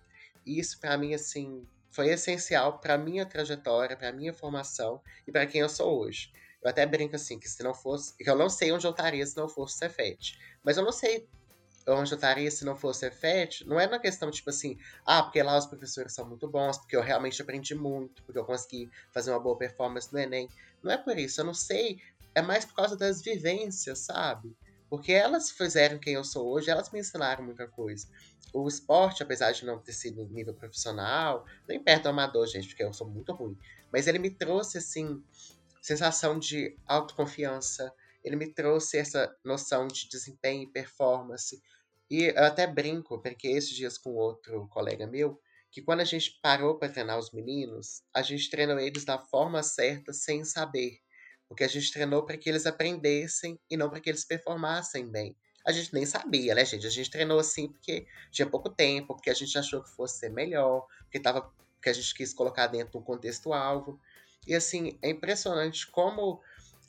Isso, 0.47 0.81
para 0.81 0.97
mim, 0.97 1.13
assim, 1.13 1.67
foi 1.91 2.09
essencial 2.09 2.79
para 2.79 2.97
minha 2.97 3.27
trajetória, 3.27 3.95
para 3.95 4.11
minha 4.11 4.33
formação 4.33 5.03
e 5.29 5.31
para 5.31 5.47
quem 5.47 5.61
eu 5.61 5.69
sou 5.69 6.01
hoje. 6.01 6.33
Eu 6.63 6.71
até 6.71 6.87
brinco 6.87 7.15
assim, 7.15 7.39
que 7.39 7.47
se 7.47 7.63
não 7.63 7.75
fosse. 7.75 8.17
que 8.17 8.31
eu 8.31 8.35
não 8.35 8.49
sei 8.49 8.73
onde 8.73 8.87
eu 8.87 8.91
estaria 8.91 9.27
se 9.27 9.37
não 9.37 9.51
fosse 9.51 9.77
Cefet. 9.77 10.39
Mas 10.65 10.79
eu 10.79 10.83
não 10.83 10.93
sei 10.93 11.29
onde 11.89 12.13
eu 12.13 12.17
estaria 12.17 12.51
se 12.51 12.65
não 12.65 12.77
fosse 12.77 13.01
Cefet, 13.01 13.67
não 13.67 13.79
é 13.79 13.87
uma 13.87 13.99
questão 13.99 14.31
tipo 14.31 14.51
assim, 14.51 14.79
ah, 15.05 15.23
porque 15.23 15.43
lá 15.43 15.57
os 15.57 15.67
professores 15.67 16.13
são 16.13 16.29
muito 16.29 16.49
bons, 16.49 16.79
porque 16.79 16.97
eu 16.97 17.03
realmente 17.03 17.41
aprendi 17.41 17.75
muito, 17.75 18.23
porque 18.25 18.39
eu 18.39 18.45
consegui 18.45 18.91
fazer 19.13 19.31
uma 19.31 19.41
boa 19.41 19.57
performance 19.57 20.13
no 20.13 20.19
Enem. 20.19 20.49
Não 20.83 20.91
é 20.91 20.97
por 20.97 21.17
isso, 21.19 21.41
eu 21.41 21.45
não 21.45 21.55
sei, 21.55 22.01
é 22.35 22.43
mais 22.43 22.65
por 22.65 22.75
causa 22.75 22.97
das 22.97 23.23
vivências, 23.23 24.01
sabe? 24.01 24.57
Porque 24.91 25.13
elas 25.13 25.51
fizeram 25.51 25.99
quem 25.99 26.15
eu 26.15 26.25
sou 26.25 26.49
hoje, 26.49 26.71
elas 26.71 26.91
me 26.91 27.01
ensinaram 27.01 27.45
muita 27.45 27.67
coisa. 27.67 28.07
O 28.53 28.67
esporte, 28.69 29.23
apesar 29.23 29.53
de 29.53 29.65
não 29.65 29.79
ter 29.79 29.93
sido 29.93 30.25
nível 30.29 30.55
profissional, 30.55 31.45
nem 31.69 31.83
perto 31.83 32.05
do 32.05 32.09
amador, 32.11 32.47
gente, 32.47 32.69
porque 32.69 32.83
eu 32.83 32.93
sou 32.93 33.09
muito 33.09 33.33
ruim, 33.33 33.57
mas 33.93 34.07
ele 34.07 34.19
me 34.19 34.31
trouxe, 34.31 34.79
assim, 34.79 35.23
sensação 35.81 36.39
de 36.39 36.77
autoconfiança, 36.87 37.93
ele 38.25 38.37
me 38.37 38.53
trouxe 38.53 38.99
essa 38.99 39.33
noção 39.45 39.87
de 39.87 40.09
desempenho 40.09 40.65
e 40.65 40.67
performance, 40.67 41.63
e 42.11 42.25
eu 42.25 42.45
até 42.45 42.67
brinco, 42.67 43.21
porque 43.21 43.49
esses 43.49 43.71
dias 43.71 43.99
com 43.99 44.15
outro 44.15 44.69
colega 44.69 45.07
meu, 45.07 45.41
que 45.71 45.83
quando 45.83 46.01
a 46.01 46.05
gente 46.05 46.39
parou 46.41 46.79
para 46.79 46.89
treinar 46.89 47.19
os 47.19 47.33
meninos, 47.33 48.03
a 48.15 48.23
gente 48.23 48.49
treinou 48.49 48.79
eles 48.79 49.05
da 49.05 49.19
forma 49.19 49.63
certa 49.63 50.13
sem 50.13 50.45
saber. 50.45 51.01
Porque 51.49 51.65
a 51.65 51.69
gente 51.69 51.93
treinou 51.93 52.25
para 52.25 52.37
que 52.37 52.49
eles 52.49 52.67
aprendessem 52.67 53.59
e 53.71 53.77
não 53.77 53.91
para 53.91 54.01
que 54.01 54.09
eles 54.09 54.25
performassem 54.25 55.09
bem. 55.09 55.37
a 55.65 55.73
gente 55.73 55.93
nem 55.93 56.07
sabia, 56.07 56.55
né, 56.55 56.65
gente? 56.65 56.87
A 56.87 56.91
gente 56.91 57.11
treinou 57.11 57.41
assim 57.41 57.69
porque 57.69 58.07
tinha 58.31 58.49
pouco 58.49 58.71
tempo, 58.71 59.09
porque 59.09 59.31
a 59.31 59.35
gente 59.35 59.59
achou 59.59 59.83
que 59.83 59.91
fosse 59.91 60.21
ser 60.21 60.31
melhor, 60.31 60.87
porque 61.03 61.19
tava 61.19 61.53
que 61.83 61.91
a 61.91 61.93
gente 61.93 62.15
quis 62.15 62.33
colocar 62.33 62.69
dentro 62.69 62.99
do 62.99 63.05
contexto 63.05 63.53
alvo. 63.53 64.01
E 64.47 64.55
assim, 64.55 64.97
é 65.03 65.11
impressionante 65.11 65.87
como 65.89 66.41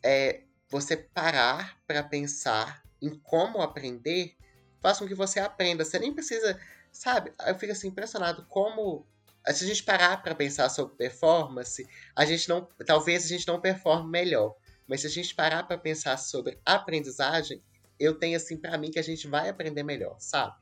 é, 0.03 0.43
você 0.69 0.95
parar 0.95 1.79
para 1.87 2.03
pensar 2.03 2.83
em 3.01 3.17
como 3.19 3.61
aprender 3.61 4.35
faz 4.81 4.99
com 4.99 5.07
que 5.07 5.15
você 5.15 5.39
aprenda. 5.39 5.83
Você 5.83 5.99
nem 5.99 6.13
precisa, 6.13 6.59
sabe? 6.91 7.33
Eu 7.45 7.57
fico 7.57 7.71
assim 7.71 7.87
impressionado 7.87 8.45
como 8.49 9.05
se 9.53 9.63
a 9.63 9.67
gente 9.67 9.83
parar 9.83 10.21
para 10.21 10.35
pensar 10.35 10.69
sobre 10.69 10.95
performance, 10.95 11.87
a 12.15 12.25
gente 12.25 12.49
não, 12.49 12.67
talvez 12.85 13.25
a 13.25 13.27
gente 13.27 13.47
não 13.47 13.59
performe 13.59 14.09
melhor. 14.09 14.55
Mas 14.87 15.01
se 15.01 15.07
a 15.07 15.09
gente 15.09 15.35
parar 15.35 15.63
para 15.63 15.77
pensar 15.77 16.17
sobre 16.17 16.59
aprendizagem, 16.65 17.61
eu 17.99 18.13
tenho 18.13 18.37
assim 18.37 18.57
para 18.57 18.77
mim 18.77 18.91
que 18.91 18.99
a 18.99 19.03
gente 19.03 19.27
vai 19.27 19.49
aprender 19.49 19.83
melhor, 19.83 20.15
sabe? 20.19 20.55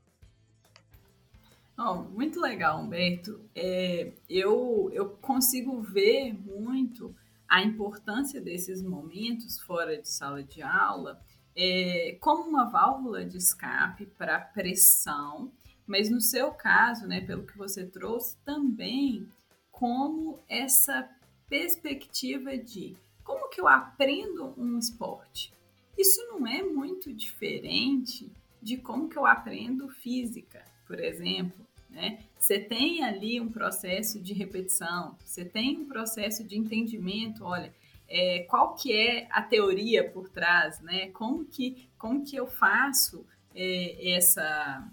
Oh, 1.78 1.96
muito 1.96 2.40
legal, 2.40 2.80
Humberto. 2.80 3.42
É, 3.54 4.14
eu, 4.30 4.90
eu 4.94 5.10
consigo 5.10 5.82
ver 5.82 6.34
muito 6.34 7.14
a 7.48 7.62
importância 7.62 8.40
desses 8.40 8.82
momentos 8.82 9.60
fora 9.60 10.02
de 10.02 10.10
sala 10.10 10.42
de 10.42 10.62
aula 10.62 11.22
é, 11.56 12.18
como 12.20 12.50
uma 12.50 12.66
válvula 12.66 13.24
de 13.26 13.38
escape 13.38 14.06
para 14.18 14.40
pressão, 14.40 15.52
mas 15.88 16.10
no 16.10 16.20
seu 16.20 16.52
caso, 16.52 17.08
né, 17.08 17.22
pelo 17.22 17.46
que 17.46 17.58
você 17.58 17.86
trouxe, 17.86 18.38
também 18.44 19.28
como 19.72 20.40
essa 20.50 21.10
perspectiva 21.48 22.58
de 22.58 22.96
como 23.24 23.50
que 23.50 23.62
eu 23.62 23.68
aprendo 23.68 24.54
um 24.58 24.78
esporte. 24.78 25.54
Isso 25.98 26.22
não 26.28 26.46
é 26.46 26.62
muito 26.62 27.14
diferente 27.14 28.30
de 28.62 28.78
como 28.78 29.08
que 29.08 29.18
eu 29.18 29.26
aprendo 29.26 29.88
física, 29.90 30.64
por 30.88 31.00
exemplo. 31.00 31.66
Né? 31.90 32.20
Você 32.38 32.60
tem 32.60 33.04
ali 33.04 33.40
um 33.40 33.50
processo 33.50 34.20
de 34.20 34.34
repetição, 34.34 35.16
você 35.24 35.46
tem 35.46 35.78
um 35.78 35.86
processo 35.86 36.44
de 36.44 36.58
entendimento, 36.58 37.44
olha, 37.44 37.74
é, 38.08 38.46
qual 38.50 38.76
que 38.76 38.94
é 38.94 39.28
a 39.32 39.42
teoria 39.42 40.10
por 40.10 40.30
trás, 40.30 40.80
né? 40.82 41.10
Como 41.12 41.46
que, 41.46 41.90
como 41.98 42.24
que 42.24 42.36
eu 42.36 42.48
faço 42.48 43.26
é, 43.54 44.16
essa, 44.16 44.88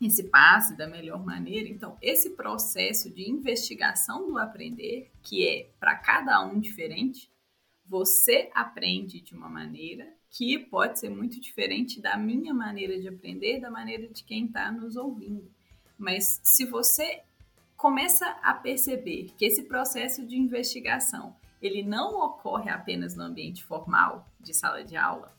esse 0.00 0.24
passe 0.24 0.76
da 0.76 0.86
melhor 0.86 1.24
maneira? 1.24 1.68
Então, 1.68 1.96
esse 2.00 2.30
processo 2.30 3.10
de 3.10 3.30
investigação 3.30 4.26
do 4.26 4.38
aprender, 4.38 5.10
que 5.22 5.46
é 5.46 5.68
para 5.78 5.96
cada 5.96 6.40
um 6.44 6.58
diferente, 6.58 7.30
você 7.86 8.50
aprende 8.54 9.20
de 9.20 9.34
uma 9.34 9.48
maneira 9.48 10.06
que 10.30 10.58
pode 10.58 11.00
ser 11.00 11.10
muito 11.10 11.40
diferente 11.40 12.00
da 12.00 12.16
minha 12.16 12.54
maneira 12.54 12.98
de 13.00 13.08
aprender, 13.08 13.60
da 13.60 13.70
maneira 13.70 14.06
de 14.06 14.22
quem 14.22 14.46
está 14.46 14.70
nos 14.70 14.96
ouvindo. 14.96 15.50
Mas 15.98 16.40
se 16.44 16.64
você 16.64 17.20
começa 17.76 18.26
a 18.42 18.54
perceber 18.54 19.32
que 19.36 19.44
esse 19.44 19.64
processo 19.64 20.24
de 20.24 20.38
investigação 20.38 21.34
ele 21.60 21.82
não 21.82 22.20
ocorre 22.24 22.70
apenas 22.70 23.16
no 23.16 23.24
ambiente 23.24 23.62
formal 23.64 24.26
de 24.38 24.54
sala 24.54 24.84
de 24.84 24.96
aula, 24.96 25.34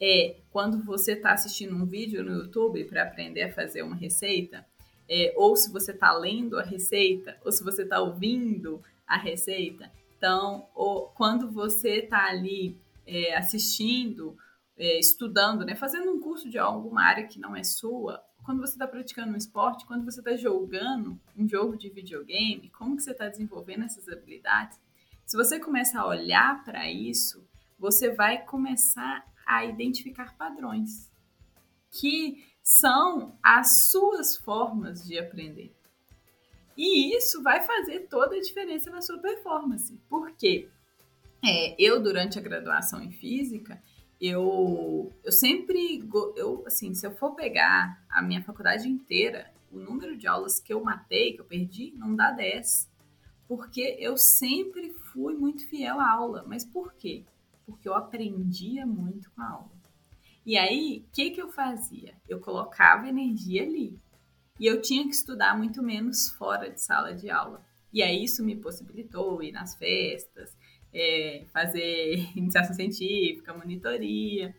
é 0.00 0.36
quando 0.50 0.82
você 0.82 1.12
está 1.12 1.32
assistindo 1.32 1.74
um 1.74 1.84
vídeo 1.84 2.24
no 2.24 2.32
YouTube 2.32 2.84
para 2.84 3.02
aprender 3.02 3.42
a 3.42 3.52
fazer 3.52 3.82
uma 3.82 3.96
receita, 3.96 4.66
é, 5.08 5.34
ou 5.36 5.56
se 5.56 5.70
você 5.70 5.92
está 5.92 6.12
lendo 6.12 6.58
a 6.58 6.62
receita, 6.62 7.36
ou 7.44 7.52
se 7.52 7.62
você 7.62 7.82
está 7.82 8.00
ouvindo 8.00 8.82
a 9.06 9.18
receita. 9.18 9.90
Então, 10.16 10.68
ou, 10.74 11.08
quando 11.08 11.50
você 11.50 11.96
está 11.96 12.26
ali 12.26 12.78
é, 13.06 13.36
assistindo, 13.36 14.36
é, 14.78 14.98
estudando, 14.98 15.64
né, 15.64 15.74
fazendo 15.74 16.10
um 16.10 16.20
curso 16.20 16.48
de 16.48 16.58
alguma 16.58 17.02
área 17.02 17.26
que 17.26 17.40
não 17.40 17.54
é 17.54 17.64
sua, 17.64 18.22
quando 18.44 18.60
você 18.60 18.72
está 18.72 18.86
praticando 18.86 19.32
um 19.32 19.36
esporte, 19.36 19.84
quando 19.84 20.04
você 20.04 20.20
está 20.20 20.36
jogando 20.36 21.20
um 21.36 21.46
jogo 21.46 21.76
de 21.76 21.90
videogame, 21.90 22.70
como 22.70 22.96
que 22.96 23.02
você 23.02 23.10
está 23.10 23.28
desenvolvendo 23.28 23.84
essas 23.84 24.08
habilidades? 24.08 24.78
Se 25.30 25.36
você 25.36 25.60
começa 25.60 26.00
a 26.00 26.08
olhar 26.08 26.64
para 26.64 26.90
isso, 26.90 27.46
você 27.78 28.10
vai 28.10 28.44
começar 28.44 29.24
a 29.46 29.64
identificar 29.64 30.36
padrões 30.36 31.08
que 31.88 32.44
são 32.60 33.38
as 33.40 33.90
suas 33.92 34.36
formas 34.36 35.06
de 35.06 35.20
aprender. 35.20 35.72
E 36.76 37.16
isso 37.16 37.44
vai 37.44 37.60
fazer 37.60 38.08
toda 38.08 38.34
a 38.34 38.40
diferença 38.40 38.90
na 38.90 39.00
sua 39.00 39.18
performance. 39.18 39.96
Porque 40.08 40.68
é, 41.44 41.76
eu, 41.78 42.02
durante 42.02 42.36
a 42.36 42.42
graduação 42.42 43.00
em 43.00 43.12
física, 43.12 43.80
eu, 44.20 45.12
eu 45.22 45.30
sempre, 45.30 46.02
eu, 46.34 46.64
assim, 46.66 46.92
se 46.92 47.06
eu 47.06 47.12
for 47.12 47.36
pegar 47.36 48.04
a 48.10 48.20
minha 48.20 48.42
faculdade 48.42 48.88
inteira, 48.88 49.48
o 49.70 49.78
número 49.78 50.16
de 50.16 50.26
aulas 50.26 50.58
que 50.58 50.74
eu 50.74 50.82
matei, 50.82 51.34
que 51.34 51.40
eu 51.40 51.44
perdi, 51.44 51.92
não 51.96 52.16
dá 52.16 52.32
10. 52.32 52.89
Porque 53.50 53.96
eu 53.98 54.16
sempre 54.16 54.92
fui 55.12 55.34
muito 55.34 55.66
fiel 55.66 55.98
à 55.98 56.08
aula. 56.08 56.44
Mas 56.46 56.64
por 56.64 56.94
quê? 56.94 57.24
Porque 57.66 57.88
eu 57.88 57.94
aprendia 57.94 58.86
muito 58.86 59.28
com 59.32 59.42
a 59.42 59.50
aula. 59.50 59.72
E 60.46 60.56
aí, 60.56 61.04
o 61.04 61.12
que, 61.12 61.32
que 61.32 61.42
eu 61.42 61.48
fazia? 61.48 62.14
Eu 62.28 62.38
colocava 62.38 63.08
energia 63.08 63.64
ali. 63.64 63.98
E 64.60 64.68
eu 64.68 64.80
tinha 64.80 65.02
que 65.02 65.16
estudar 65.16 65.58
muito 65.58 65.82
menos 65.82 66.28
fora 66.28 66.70
de 66.70 66.80
sala 66.80 67.12
de 67.12 67.28
aula. 67.28 67.66
E 67.92 68.04
aí, 68.04 68.22
isso 68.22 68.44
me 68.44 68.54
possibilitou 68.54 69.42
ir 69.42 69.50
nas 69.50 69.74
festas, 69.74 70.56
é, 70.94 71.44
fazer 71.52 72.30
iniciação 72.38 72.76
científica, 72.76 73.52
monitoria. 73.52 74.54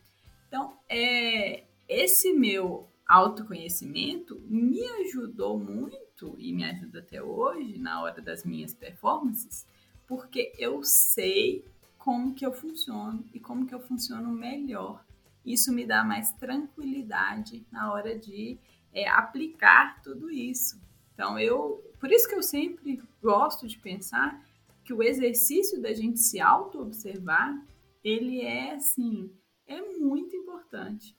Então, 0.49 0.77
é, 0.89 1.63
esse 1.87 2.33
meu 2.33 2.89
autoconhecimento 3.07 4.37
me 4.49 4.85
ajudou 4.99 5.57
muito 5.57 6.10
e 6.37 6.53
me 6.53 6.63
ajuda 6.63 6.99
até 6.99 7.21
hoje 7.21 7.77
na 7.77 8.01
hora 8.01 8.21
das 8.21 8.43
minhas 8.43 8.73
performances, 8.73 9.65
porque 10.07 10.53
eu 10.57 10.83
sei 10.83 11.65
como 11.97 12.33
que 12.33 12.45
eu 12.45 12.51
funciono 12.51 13.23
e 13.33 13.39
como 13.39 13.65
que 13.65 13.73
eu 13.73 13.79
funciono 13.79 14.29
melhor. 14.29 15.05
Isso 15.45 15.71
me 15.71 15.85
dá 15.85 16.03
mais 16.03 16.31
tranquilidade 16.33 17.65
na 17.71 17.91
hora 17.91 18.17
de 18.17 18.57
é, 18.93 19.07
aplicar 19.07 20.01
tudo 20.01 20.29
isso. 20.29 20.79
Então 21.13 21.37
eu, 21.39 21.83
por 21.99 22.11
isso 22.11 22.27
que 22.27 22.35
eu 22.35 22.43
sempre 22.43 23.01
gosto 23.21 23.67
de 23.67 23.77
pensar 23.77 24.43
que 24.83 24.93
o 24.93 25.03
exercício 25.03 25.81
da 25.81 25.93
gente 25.93 26.19
se 26.19 26.39
auto-observar, 26.39 27.63
ele 28.03 28.41
é, 28.41 28.73
assim, 28.73 29.31
é 29.67 29.81
muito 29.81 30.35
importante. 30.35 31.15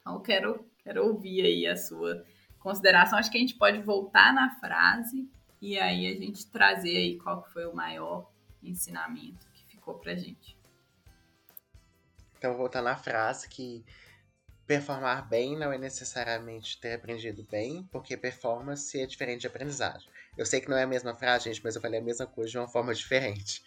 Então, 0.00 0.14
eu 0.14 0.20
quero, 0.20 0.64
quero 0.78 1.04
ouvir 1.06 1.42
aí 1.42 1.66
a 1.66 1.76
sua 1.76 2.24
consideração. 2.66 3.16
Acho 3.16 3.30
que 3.30 3.38
a 3.38 3.40
gente 3.40 3.54
pode 3.54 3.80
voltar 3.80 4.34
na 4.34 4.50
frase 4.56 5.30
e 5.62 5.78
aí 5.78 6.08
a 6.08 6.14
gente 6.18 6.44
trazer 6.48 6.96
aí 6.96 7.16
qual 7.16 7.44
foi 7.52 7.64
o 7.64 7.72
maior 7.72 8.28
ensinamento 8.60 9.46
que 9.54 9.64
ficou 9.66 9.94
pra 9.94 10.16
gente. 10.16 10.58
Então, 12.36 12.56
voltar 12.56 12.82
na 12.82 12.96
frase 12.96 13.48
que 13.48 13.84
performar 14.66 15.28
bem 15.28 15.56
não 15.56 15.72
é 15.72 15.78
necessariamente 15.78 16.80
ter 16.80 16.94
aprendido 16.94 17.46
bem, 17.48 17.84
porque 17.92 18.16
performance 18.16 19.00
é 19.00 19.06
diferente 19.06 19.42
de 19.42 19.46
aprendizagem. 19.46 20.08
Eu 20.36 20.44
sei 20.44 20.60
que 20.60 20.68
não 20.68 20.76
é 20.76 20.82
a 20.82 20.88
mesma 20.88 21.14
frase, 21.14 21.44
gente, 21.44 21.62
mas 21.62 21.76
eu 21.76 21.80
falei 21.80 22.00
a 22.00 22.02
mesma 22.02 22.26
coisa 22.26 22.50
de 22.50 22.58
uma 22.58 22.68
forma 22.68 22.92
diferente. 22.92 23.62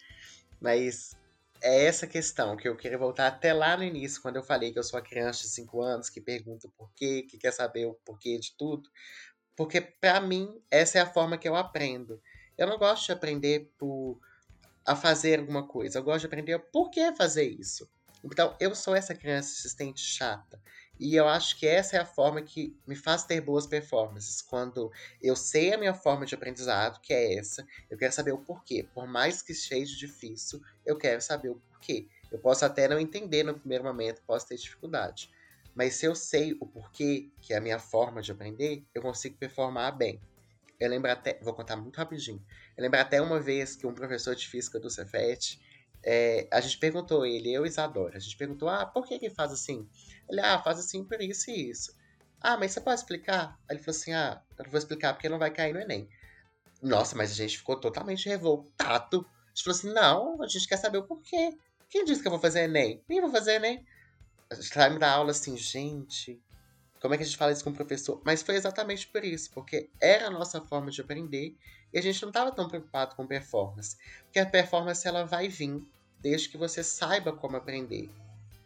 Mas 0.60 1.16
é 1.62 1.84
essa 1.84 2.06
questão 2.06 2.56
que 2.56 2.68
eu 2.68 2.76
queria 2.76 2.98
voltar 2.98 3.26
até 3.26 3.52
lá 3.52 3.76
no 3.76 3.84
início, 3.84 4.20
quando 4.22 4.36
eu 4.36 4.42
falei 4.42 4.72
que 4.72 4.78
eu 4.78 4.82
sou 4.82 4.98
uma 4.98 5.04
criança 5.04 5.42
de 5.42 5.48
5 5.48 5.82
anos 5.82 6.08
que 6.08 6.20
pergunta 6.20 6.66
o 6.66 6.70
porquê, 6.70 7.22
que 7.22 7.38
quer 7.38 7.52
saber 7.52 7.86
o 7.86 7.94
porquê 8.04 8.38
de 8.38 8.54
tudo. 8.56 8.88
Porque, 9.56 9.80
para 9.80 10.20
mim, 10.20 10.60
essa 10.70 10.98
é 10.98 11.00
a 11.02 11.12
forma 11.12 11.36
que 11.36 11.48
eu 11.48 11.54
aprendo. 11.54 12.20
Eu 12.56 12.66
não 12.66 12.78
gosto 12.78 13.06
de 13.06 13.12
aprender 13.12 13.70
por 13.78 14.18
a 14.86 14.96
fazer 14.96 15.38
alguma 15.38 15.66
coisa. 15.66 15.98
Eu 15.98 16.02
gosto 16.02 16.20
de 16.20 16.26
aprender 16.26 16.58
por 16.72 16.90
que 16.90 17.14
fazer 17.14 17.44
isso. 17.44 17.88
Então, 18.24 18.56
eu 18.58 18.74
sou 18.74 18.94
essa 18.94 19.14
criança 19.14 19.50
assistente 19.50 20.00
chata. 20.00 20.60
E 21.00 21.16
eu 21.16 21.26
acho 21.26 21.56
que 21.56 21.66
essa 21.66 21.96
é 21.96 21.98
a 21.98 22.04
forma 22.04 22.42
que 22.42 22.78
me 22.86 22.94
faz 22.94 23.24
ter 23.24 23.40
boas 23.40 23.66
performances. 23.66 24.42
Quando 24.42 24.92
eu 25.22 25.34
sei 25.34 25.72
a 25.72 25.78
minha 25.78 25.94
forma 25.94 26.26
de 26.26 26.34
aprendizado, 26.34 27.00
que 27.00 27.14
é 27.14 27.38
essa, 27.38 27.66
eu 27.88 27.96
quero 27.96 28.12
saber 28.12 28.32
o 28.32 28.38
porquê. 28.38 28.86
Por 28.92 29.08
mais 29.08 29.40
que 29.40 29.54
seja 29.54 29.96
difícil, 29.96 30.60
eu 30.84 30.98
quero 30.98 31.22
saber 31.22 31.48
o 31.48 31.54
porquê. 31.54 32.06
Eu 32.30 32.38
posso 32.38 32.66
até 32.66 32.86
não 32.86 33.00
entender 33.00 33.42
no 33.42 33.58
primeiro 33.58 33.82
momento, 33.82 34.20
posso 34.26 34.46
ter 34.46 34.56
dificuldade. 34.56 35.30
Mas 35.74 35.94
se 35.94 36.04
eu 36.04 36.14
sei 36.14 36.52
o 36.60 36.66
porquê, 36.66 37.30
que 37.40 37.54
é 37.54 37.56
a 37.56 37.62
minha 37.62 37.78
forma 37.78 38.20
de 38.20 38.30
aprender, 38.30 38.84
eu 38.94 39.00
consigo 39.00 39.38
performar 39.38 39.96
bem. 39.96 40.20
Eu 40.78 40.90
lembro 40.90 41.10
até, 41.10 41.38
vou 41.40 41.54
contar 41.54 41.76
muito 41.76 41.96
rapidinho. 41.96 42.44
Eu 42.76 42.82
lembro 42.82 43.00
até 43.00 43.22
uma 43.22 43.40
vez 43.40 43.74
que 43.74 43.86
um 43.86 43.94
professor 43.94 44.34
de 44.34 44.46
física 44.46 44.78
do 44.78 44.90
Cefet, 44.90 45.58
é, 46.02 46.48
a 46.50 46.60
gente 46.60 46.78
perguntou 46.78 47.26
ele, 47.26 47.52
eu 47.52 47.64
e 47.64 47.68
Isadora, 47.68 48.16
a 48.16 48.20
gente 48.20 48.36
perguntou, 48.36 48.68
ah, 48.68 48.86
por 48.86 49.06
que 49.06 49.18
que 49.18 49.30
faz 49.30 49.52
assim? 49.52 49.88
Ele, 50.28 50.40
ah, 50.40 50.58
faz 50.62 50.78
assim 50.78 51.04
por 51.04 51.20
isso 51.20 51.50
e 51.50 51.70
isso. 51.70 51.94
Ah, 52.40 52.56
mas 52.56 52.72
você 52.72 52.80
pode 52.80 53.00
explicar? 53.00 53.58
Aí 53.68 53.76
ele 53.76 53.84
falou 53.84 53.98
assim, 53.98 54.12
ah, 54.14 54.42
eu 54.58 54.64
não 54.64 54.70
vou 54.70 54.78
explicar 54.78 55.12
porque 55.12 55.28
não 55.28 55.38
vai 55.38 55.50
cair 55.50 55.74
no 55.74 55.80
Enem. 55.80 56.08
Nossa, 56.82 57.14
mas 57.14 57.30
a 57.30 57.34
gente 57.34 57.58
ficou 57.58 57.76
totalmente 57.76 58.28
revoltado. 58.28 59.26
A 59.44 59.48
gente 59.48 59.64
falou 59.64 59.78
assim, 59.78 59.92
não, 59.92 60.42
a 60.42 60.46
gente 60.46 60.66
quer 60.66 60.78
saber 60.78 60.98
o 60.98 61.02
porquê. 61.02 61.56
Quem 61.90 62.04
disse 62.04 62.22
que 62.22 62.28
eu 62.28 62.32
vou 62.32 62.40
fazer 62.40 62.60
Enem? 62.60 63.02
Nem 63.08 63.20
vou 63.20 63.30
fazer 63.30 63.56
Enem. 63.56 63.84
sai 64.50 64.98
da 64.98 65.12
aula 65.12 65.32
assim, 65.32 65.56
gente, 65.56 66.40
como 67.00 67.14
é 67.14 67.16
que 67.16 67.22
a 67.22 67.26
gente 67.26 67.38
fala 67.38 67.52
isso 67.52 67.64
com 67.64 67.70
o 67.70 67.74
professor? 67.74 68.20
Mas 68.24 68.42
foi 68.42 68.56
exatamente 68.56 69.06
por 69.08 69.24
isso, 69.24 69.50
porque 69.52 69.88
era 70.00 70.26
a 70.26 70.30
nossa 70.30 70.60
forma 70.60 70.90
de 70.90 71.00
aprender 71.00 71.56
e 71.92 71.98
a 71.98 72.02
gente 72.02 72.20
não 72.22 72.28
estava 72.28 72.52
tão 72.52 72.68
preocupado 72.68 73.16
com 73.16 73.26
performance. 73.26 73.96
Porque 74.24 74.38
a 74.38 74.46
performance 74.46 75.06
ela 75.08 75.24
vai 75.24 75.48
vir 75.48 75.82
desde 76.20 76.48
que 76.48 76.58
você 76.58 76.84
saiba 76.84 77.32
como 77.32 77.56
aprender. 77.56 78.10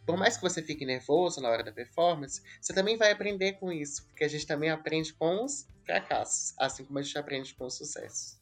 Por 0.05 0.17
mais 0.17 0.35
que 0.35 0.43
você 0.43 0.61
fique 0.61 0.85
nervoso 0.85 1.41
na 1.41 1.49
hora 1.49 1.63
da 1.63 1.71
performance, 1.71 2.41
você 2.61 2.73
também 2.73 2.97
vai 2.97 3.11
aprender 3.11 3.53
com 3.53 3.71
isso, 3.71 4.05
porque 4.05 4.23
a 4.23 4.27
gente 4.27 4.45
também 4.45 4.69
aprende 4.69 5.13
com 5.13 5.43
os 5.43 5.67
fracassos, 5.83 6.53
assim 6.59 6.83
como 6.83 6.99
a 6.99 7.01
gente 7.01 7.17
aprende 7.17 7.53
com 7.55 7.65
os 7.65 7.73
sucessos. 7.73 8.37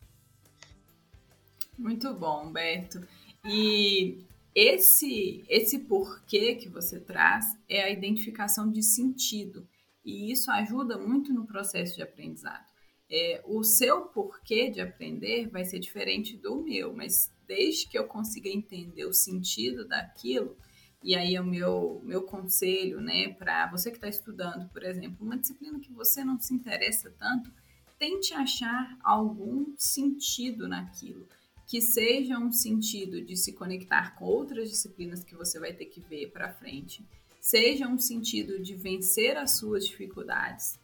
Muito 1.78 2.14
bom, 2.14 2.52
Beto. 2.52 3.08
E 3.46 4.26
esse 4.54 5.44
esse 5.48 5.80
porquê 5.80 6.56
que 6.56 6.68
você 6.68 7.00
traz 7.00 7.58
é 7.70 7.84
a 7.84 7.90
identificação 7.90 8.72
de 8.72 8.84
sentido. 8.84 9.68
E 10.04 10.32
isso 10.32 10.52
ajuda 10.52 10.98
muito 10.98 11.34
no 11.34 11.46
processo 11.46 11.96
de 11.96 12.02
aprendizado. 12.02 12.66
É, 13.10 13.44
o 13.46 13.64
seu 13.64 14.02
porquê 14.08 14.70
de 14.70 14.82
aprender 14.82 15.48
vai 15.48 15.64
ser 15.66 15.80
diferente 15.80 16.36
do 16.36 16.64
meu, 16.64 16.94
mas 16.94 17.32
desde 17.46 17.88
que 17.88 17.98
eu 17.98 18.06
consiga 18.06 18.50
entender 18.50 19.06
o 19.06 19.14
sentido 19.14 19.88
daquilo, 19.88 20.58
e 21.04 21.16
aí 21.16 21.36
é 21.36 21.42
o 21.42 21.46
meu, 21.46 22.02
meu 22.04 22.24
conselho, 22.24 23.02
né, 23.02 23.34
para 23.34 23.70
você 23.70 23.92
que 23.92 23.98
está 23.98 24.08
estudando, 24.08 24.70
por 24.70 24.84
exemplo, 24.84 25.26
uma 25.26 25.38
disciplina 25.38 25.80
que 25.80 25.92
você 25.92 26.24
não 26.24 26.40
se 26.40 26.54
interessa 26.54 27.14
tanto, 27.20 27.52
tente 28.00 28.34
achar 28.34 28.98
algum 29.04 29.74
sentido 29.78 30.68
naquilo, 30.68 31.28
que 31.68 31.82
seja 31.82 32.40
um 32.40 32.52
sentido 32.52 33.24
de 33.24 33.36
se 33.36 33.54
conectar 33.54 34.16
com 34.16 34.26
outras 34.26 34.70
disciplinas 34.70 35.24
que 35.24 35.36
você 35.36 35.60
vai 35.60 35.74
ter 35.74 35.86
que 35.86 36.00
ver 36.00 36.32
para 36.32 36.54
frente, 36.54 37.06
seja 37.44 37.90
um 37.90 37.98
sentido 37.98 38.62
de 38.62 38.74
vencer 38.74 39.36
as 39.36 39.58
suas 39.58 39.86
dificuldades, 39.86 40.80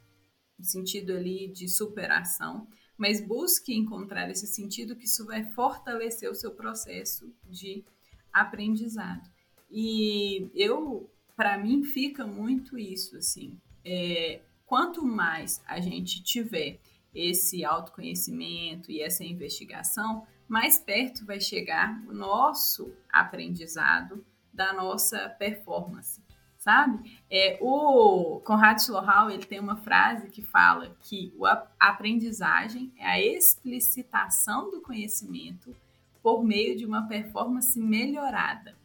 um 0.60 0.64
sentido 0.64 1.14
ali 1.14 1.48
de 1.48 1.70
superação, 1.70 2.68
mas 2.98 3.26
busque 3.26 3.74
encontrar 3.74 4.30
esse 4.30 4.46
sentido 4.46 4.94
que 4.98 5.06
isso 5.06 5.26
vai 5.26 5.46
fortalecer 5.52 6.30
o 6.30 6.36
seu 6.36 6.52
processo 6.52 7.34
de 7.50 7.86
aprendizado. 8.34 9.24
E 9.72 10.50
eu, 10.54 11.10
para 11.34 11.58
mim, 11.58 11.86
fica 11.86 12.28
muito 12.28 12.78
isso 12.78 13.16
assim. 13.16 13.58
É, 13.86 14.42
quanto 14.66 15.06
mais 15.06 15.64
a 15.66 15.80
gente 15.80 16.22
tiver 16.22 16.78
esse 17.16 17.64
autoconhecimento 17.64 18.92
e 18.92 19.02
essa 19.02 19.24
investigação, 19.24 20.28
mais 20.46 20.78
perto 20.78 21.26
vai 21.26 21.40
chegar 21.40 22.04
o 22.06 22.14
nosso 22.14 22.94
aprendizado 23.10 24.26
da 24.54 24.74
nossa 24.74 25.30
performance 25.30 26.22
sabe? 26.60 27.18
É, 27.32 27.58
o 27.62 28.42
Conrad 28.46 28.80
Schlohau, 28.80 29.32
ele 29.32 29.46
tem 29.46 29.60
uma 29.60 29.78
frase 29.78 30.30
que 30.30 30.42
fala 30.42 30.96
que 31.02 31.34
a 31.42 31.68
aprendizagem 31.80 32.94
é 32.98 33.06
a 33.06 33.20
explicitação 33.20 34.70
do 34.70 34.82
conhecimento 34.82 35.76
por 36.22 36.44
meio 36.44 36.78
de 36.78 36.86
uma 36.86 37.08
performance 37.08 37.80
melhorada. 37.80 38.78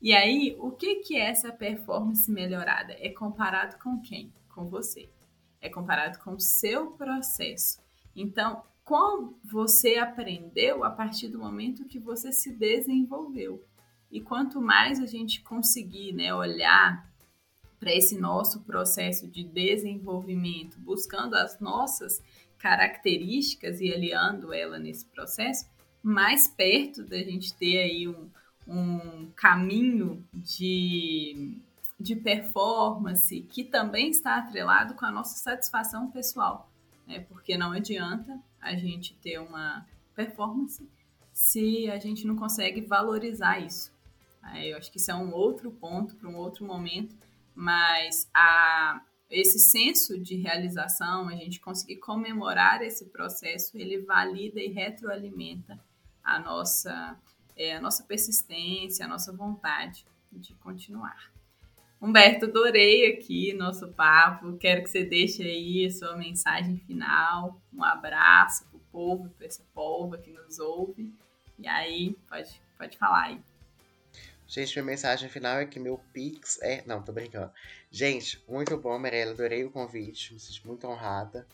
E 0.00 0.14
aí, 0.14 0.54
o 0.60 0.70
que, 0.70 0.96
que 0.96 1.16
é 1.16 1.30
essa 1.30 1.50
performance 1.50 2.30
melhorada? 2.30 2.94
É 3.00 3.08
comparado 3.08 3.78
com 3.82 4.00
quem? 4.00 4.32
Com 4.54 4.68
você. 4.68 5.08
É 5.60 5.68
comparado 5.68 6.18
com 6.20 6.34
o 6.34 6.40
seu 6.40 6.92
processo. 6.92 7.80
Então, 8.14 8.62
como 8.84 9.38
você 9.42 9.96
aprendeu 9.96 10.84
a 10.84 10.90
partir 10.90 11.28
do 11.28 11.38
momento 11.38 11.84
que 11.84 11.98
você 11.98 12.32
se 12.32 12.52
desenvolveu. 12.52 13.64
E 14.10 14.20
quanto 14.20 14.60
mais 14.60 15.00
a 15.00 15.06
gente 15.06 15.42
conseguir 15.42 16.12
né, 16.12 16.32
olhar 16.34 17.06
para 17.78 17.94
esse 17.94 18.18
nosso 18.18 18.60
processo 18.60 19.28
de 19.28 19.44
desenvolvimento, 19.44 20.78
buscando 20.80 21.34
as 21.34 21.60
nossas 21.60 22.22
características 22.58 23.80
e 23.80 23.92
aliando 23.92 24.52
ela 24.52 24.78
nesse 24.78 25.04
processo, 25.06 25.66
mais 26.02 26.48
perto 26.48 27.04
da 27.04 27.18
gente 27.18 27.54
ter 27.54 27.78
aí 27.78 28.08
um, 28.08 28.28
um 28.66 29.30
caminho 29.36 30.24
de, 30.32 31.56
de 31.98 32.16
performance 32.16 33.40
que 33.42 33.62
também 33.64 34.10
está 34.10 34.38
atrelado 34.38 34.94
com 34.94 35.04
a 35.04 35.10
nossa 35.10 35.38
satisfação 35.38 36.10
pessoal, 36.10 36.70
né? 37.06 37.20
Porque 37.20 37.56
não 37.56 37.72
adianta 37.72 38.40
a 38.60 38.74
gente 38.74 39.14
ter 39.14 39.38
uma 39.38 39.86
performance 40.14 40.88
se 41.32 41.88
a 41.88 41.98
gente 41.98 42.26
não 42.26 42.34
consegue 42.34 42.80
valorizar 42.80 43.60
isso. 43.60 43.92
Eu 44.54 44.76
acho 44.76 44.90
que 44.90 44.98
isso 44.98 45.10
é 45.10 45.14
um 45.14 45.32
outro 45.32 45.70
ponto 45.70 46.16
para 46.16 46.28
um 46.28 46.36
outro 46.36 46.64
momento, 46.64 47.16
mas 47.54 48.28
a, 48.32 49.02
esse 49.30 49.58
senso 49.58 50.18
de 50.18 50.36
realização, 50.36 51.28
a 51.28 51.36
gente 51.36 51.60
conseguir 51.60 51.96
comemorar 51.96 52.82
esse 52.82 53.06
processo, 53.06 53.76
ele 53.76 53.98
valida 53.98 54.60
e 54.60 54.68
retroalimenta 54.68 55.78
a 56.22 56.38
nossa, 56.38 57.18
é, 57.56 57.76
a 57.76 57.80
nossa 57.80 58.02
persistência, 58.04 59.04
a 59.04 59.08
nossa 59.08 59.32
vontade 59.32 60.06
de 60.32 60.54
continuar. 60.54 61.30
Humberto, 62.00 62.44
adorei 62.44 63.12
aqui 63.12 63.52
nosso 63.52 63.88
papo. 63.88 64.56
Quero 64.56 64.82
que 64.82 64.88
você 64.88 65.04
deixe 65.04 65.42
aí 65.42 65.84
a 65.84 65.90
sua 65.90 66.16
mensagem 66.16 66.78
final. 66.86 67.60
Um 67.72 67.82
abraço 67.82 68.64
para 68.68 68.76
o 68.76 68.80
povo, 68.92 69.28
para 69.30 69.46
esse 69.46 69.62
povo 69.74 70.16
que 70.16 70.30
nos 70.30 70.60
ouve. 70.60 71.12
E 71.58 71.66
aí, 71.66 72.16
pode, 72.28 72.62
pode 72.78 72.96
falar 72.96 73.24
aí. 73.24 73.40
Gente, 74.48 74.76
minha 74.76 74.84
mensagem 74.86 75.28
final 75.28 75.58
é 75.58 75.66
que 75.66 75.78
meu 75.78 75.98
Pix 76.10 76.58
é. 76.62 76.82
Não, 76.86 77.02
tô 77.02 77.12
brincando. 77.12 77.52
Gente, 77.90 78.42
muito 78.48 78.78
bom, 78.78 78.98
Mirella. 78.98 79.32
Adorei 79.32 79.62
o 79.62 79.70
convite. 79.70 80.32
Me 80.32 80.40
sinto 80.40 80.66
muito 80.66 80.86
honrada. 80.86 81.46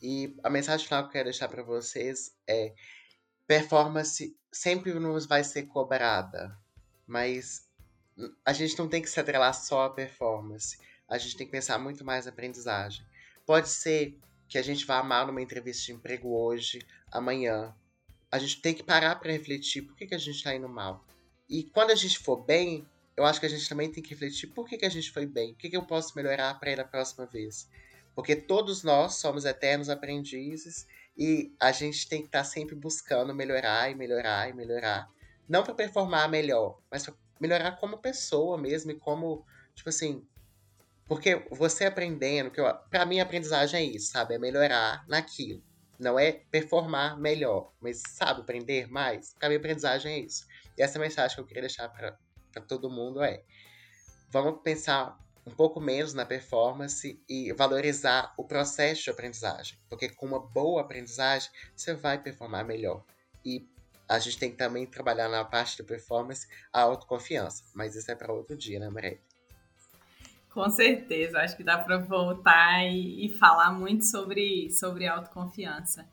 E 0.00 0.36
a 0.44 0.48
mensagem 0.48 0.86
final 0.86 1.02
que 1.02 1.08
eu 1.08 1.12
quero 1.12 1.24
deixar 1.24 1.48
para 1.48 1.64
vocês 1.64 2.32
é: 2.46 2.72
performance 3.44 4.36
sempre 4.52 4.94
nos 4.94 5.26
vai 5.26 5.42
ser 5.42 5.64
cobrada, 5.64 6.56
mas 7.08 7.68
a 8.44 8.52
gente 8.52 8.78
não 8.78 8.88
tem 8.88 9.02
que 9.02 9.10
se 9.10 9.18
atrelar 9.18 9.52
só 9.52 9.86
à 9.86 9.90
performance. 9.90 10.78
A 11.08 11.18
gente 11.18 11.36
tem 11.36 11.44
que 11.44 11.50
pensar 11.50 11.76
muito 11.76 12.04
mais 12.04 12.26
na 12.26 12.30
aprendizagem. 12.30 13.04
Pode 13.44 13.68
ser 13.68 14.16
que 14.48 14.58
a 14.58 14.62
gente 14.62 14.86
vá 14.86 15.02
mal 15.02 15.26
numa 15.26 15.42
entrevista 15.42 15.86
de 15.86 15.92
emprego 15.92 16.28
hoje, 16.28 16.86
amanhã. 17.10 17.74
A 18.30 18.38
gente 18.38 18.62
tem 18.62 18.74
que 18.74 18.84
parar 18.84 19.16
para 19.16 19.32
refletir 19.32 19.82
por 19.82 19.96
que, 19.96 20.06
que 20.06 20.14
a 20.14 20.18
gente 20.18 20.36
está 20.36 20.54
indo 20.54 20.68
mal 20.68 21.04
e 21.48 21.64
quando 21.64 21.90
a 21.90 21.94
gente 21.94 22.18
for 22.18 22.36
bem, 22.36 22.86
eu 23.16 23.24
acho 23.24 23.40
que 23.40 23.46
a 23.46 23.48
gente 23.48 23.68
também 23.68 23.90
tem 23.90 24.02
que 24.02 24.10
refletir 24.10 24.48
por 24.48 24.68
que, 24.68 24.76
que 24.76 24.86
a 24.86 24.90
gente 24.90 25.10
foi 25.10 25.26
bem, 25.26 25.52
o 25.52 25.54
que, 25.56 25.68
que 25.68 25.76
eu 25.76 25.84
posso 25.84 26.14
melhorar 26.14 26.58
para 26.60 26.70
ir 26.70 26.76
da 26.76 26.84
próxima 26.84 27.26
vez. 27.26 27.68
Porque 28.14 28.36
todos 28.36 28.82
nós 28.82 29.14
somos 29.14 29.44
eternos 29.44 29.88
aprendizes 29.88 30.86
e 31.16 31.52
a 31.58 31.72
gente 31.72 32.08
tem 32.08 32.20
que 32.20 32.26
estar 32.26 32.40
tá 32.40 32.44
sempre 32.44 32.74
buscando 32.74 33.34
melhorar 33.34 33.90
e 33.90 33.94
melhorar 33.94 34.48
e 34.48 34.52
melhorar. 34.52 35.08
Não 35.48 35.62
para 35.62 35.74
performar 35.74 36.28
melhor, 36.28 36.78
mas 36.90 37.04
para 37.04 37.14
melhorar 37.40 37.72
como 37.72 37.98
pessoa 37.98 38.58
mesmo 38.58 38.90
e 38.90 38.94
como, 38.94 39.44
tipo 39.74 39.88
assim. 39.88 40.24
Porque 41.06 41.46
você 41.50 41.86
aprendendo, 41.86 42.50
que 42.50 42.60
para 42.90 43.06
mim 43.06 43.18
a 43.18 43.22
aprendizagem 43.22 43.80
é 43.80 43.84
isso, 43.84 44.12
sabe? 44.12 44.34
É 44.34 44.38
melhorar 44.38 45.04
naquilo. 45.08 45.62
Não 45.98 46.18
é 46.18 46.32
performar 46.32 47.18
melhor, 47.18 47.72
mas 47.80 48.02
sabe, 48.06 48.42
aprender 48.42 48.88
mais. 48.88 49.34
Para 49.34 49.48
mim 49.48 49.56
a 49.56 49.58
aprendizagem 49.58 50.12
é 50.12 50.18
isso. 50.18 50.46
E 50.78 50.82
essa 50.82 50.98
mensagem 50.98 51.34
que 51.34 51.40
eu 51.40 51.46
queria 51.46 51.62
deixar 51.62 51.88
para 51.88 52.16
todo 52.66 52.88
mundo 52.88 53.22
é: 53.22 53.42
vamos 54.30 54.62
pensar 54.62 55.18
um 55.44 55.50
pouco 55.50 55.80
menos 55.80 56.12
na 56.14 56.24
performance 56.24 57.20
e 57.28 57.52
valorizar 57.52 58.34
o 58.36 58.44
processo 58.44 59.04
de 59.04 59.10
aprendizagem. 59.10 59.78
Porque 59.88 60.08
com 60.08 60.26
uma 60.26 60.40
boa 60.40 60.82
aprendizagem, 60.82 61.50
você 61.74 61.94
vai 61.94 62.22
performar 62.22 62.64
melhor. 62.64 63.04
E 63.44 63.66
a 64.08 64.18
gente 64.18 64.38
tem 64.38 64.50
que 64.50 64.56
também 64.56 64.86
trabalhar 64.86 65.28
na 65.28 65.44
parte 65.44 65.78
da 65.78 65.84
performance 65.84 66.46
a 66.72 66.80
autoconfiança. 66.82 67.64
Mas 67.74 67.94
isso 67.94 68.10
é 68.10 68.14
para 68.14 68.32
outro 68.32 68.56
dia, 68.56 68.78
né, 68.78 68.88
Maria? 68.88 69.18
Com 70.50 70.68
certeza, 70.70 71.40
acho 71.40 71.56
que 71.56 71.62
dá 71.62 71.78
para 71.78 71.98
voltar 71.98 72.84
e, 72.84 73.26
e, 73.26 73.28
falar 73.28 73.70
muito 73.70 74.04
sobre, 74.04 74.70
sobre 74.70 75.06
autoconfiança. 75.06 76.08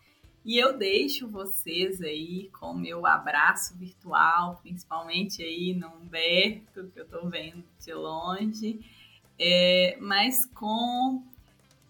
E 0.46 0.60
eu 0.60 0.78
deixo 0.78 1.28
vocês 1.28 2.00
aí 2.04 2.52
com 2.52 2.68
o 2.68 2.78
meu 2.78 3.04
abraço 3.08 3.76
virtual, 3.76 4.60
principalmente 4.62 5.42
aí 5.42 5.74
no 5.74 5.88
Humberto, 5.88 6.88
que 6.92 7.00
eu 7.00 7.04
estou 7.04 7.28
vendo 7.28 7.64
de 7.84 7.92
longe, 7.92 8.80
é, 9.40 9.98
mas 10.00 10.46
com 10.46 11.24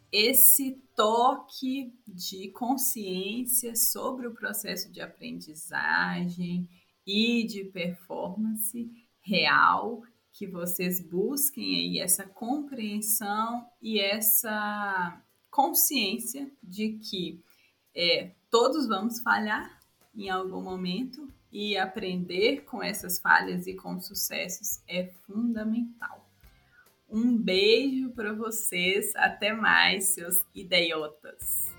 esse 0.09 0.81
toque 0.95 1.93
de 2.07 2.47
consciência 2.51 3.75
sobre 3.75 4.25
o 4.25 4.33
processo 4.33 4.89
de 4.89 5.01
aprendizagem 5.01 6.65
e 7.05 7.43
de 7.43 7.65
performance 7.65 8.89
real, 9.19 10.01
que 10.31 10.47
vocês 10.47 11.01
busquem 11.01 11.75
aí 11.75 11.99
essa 11.99 12.25
compreensão 12.25 13.67
e 13.81 13.99
essa 13.99 15.21
consciência 15.51 16.49
de 16.63 16.93
que 16.93 17.43
é, 17.93 18.31
todos 18.55 18.87
vamos 18.87 19.19
falhar 19.19 19.81
em 20.15 20.29
algum 20.29 20.61
momento 20.61 21.27
e 21.51 21.77
aprender 21.77 22.63
com 22.63 22.81
essas 22.81 23.19
falhas 23.19 23.67
e 23.67 23.73
com 23.73 23.99
sucessos 23.99 24.81
é 24.87 25.07
fundamental. 25.27 26.25
Um 27.09 27.37
beijo 27.37 28.11
para 28.11 28.31
vocês. 28.31 29.13
Até 29.17 29.51
mais, 29.51 30.05
seus 30.05 30.41
idiotas. 30.55 31.74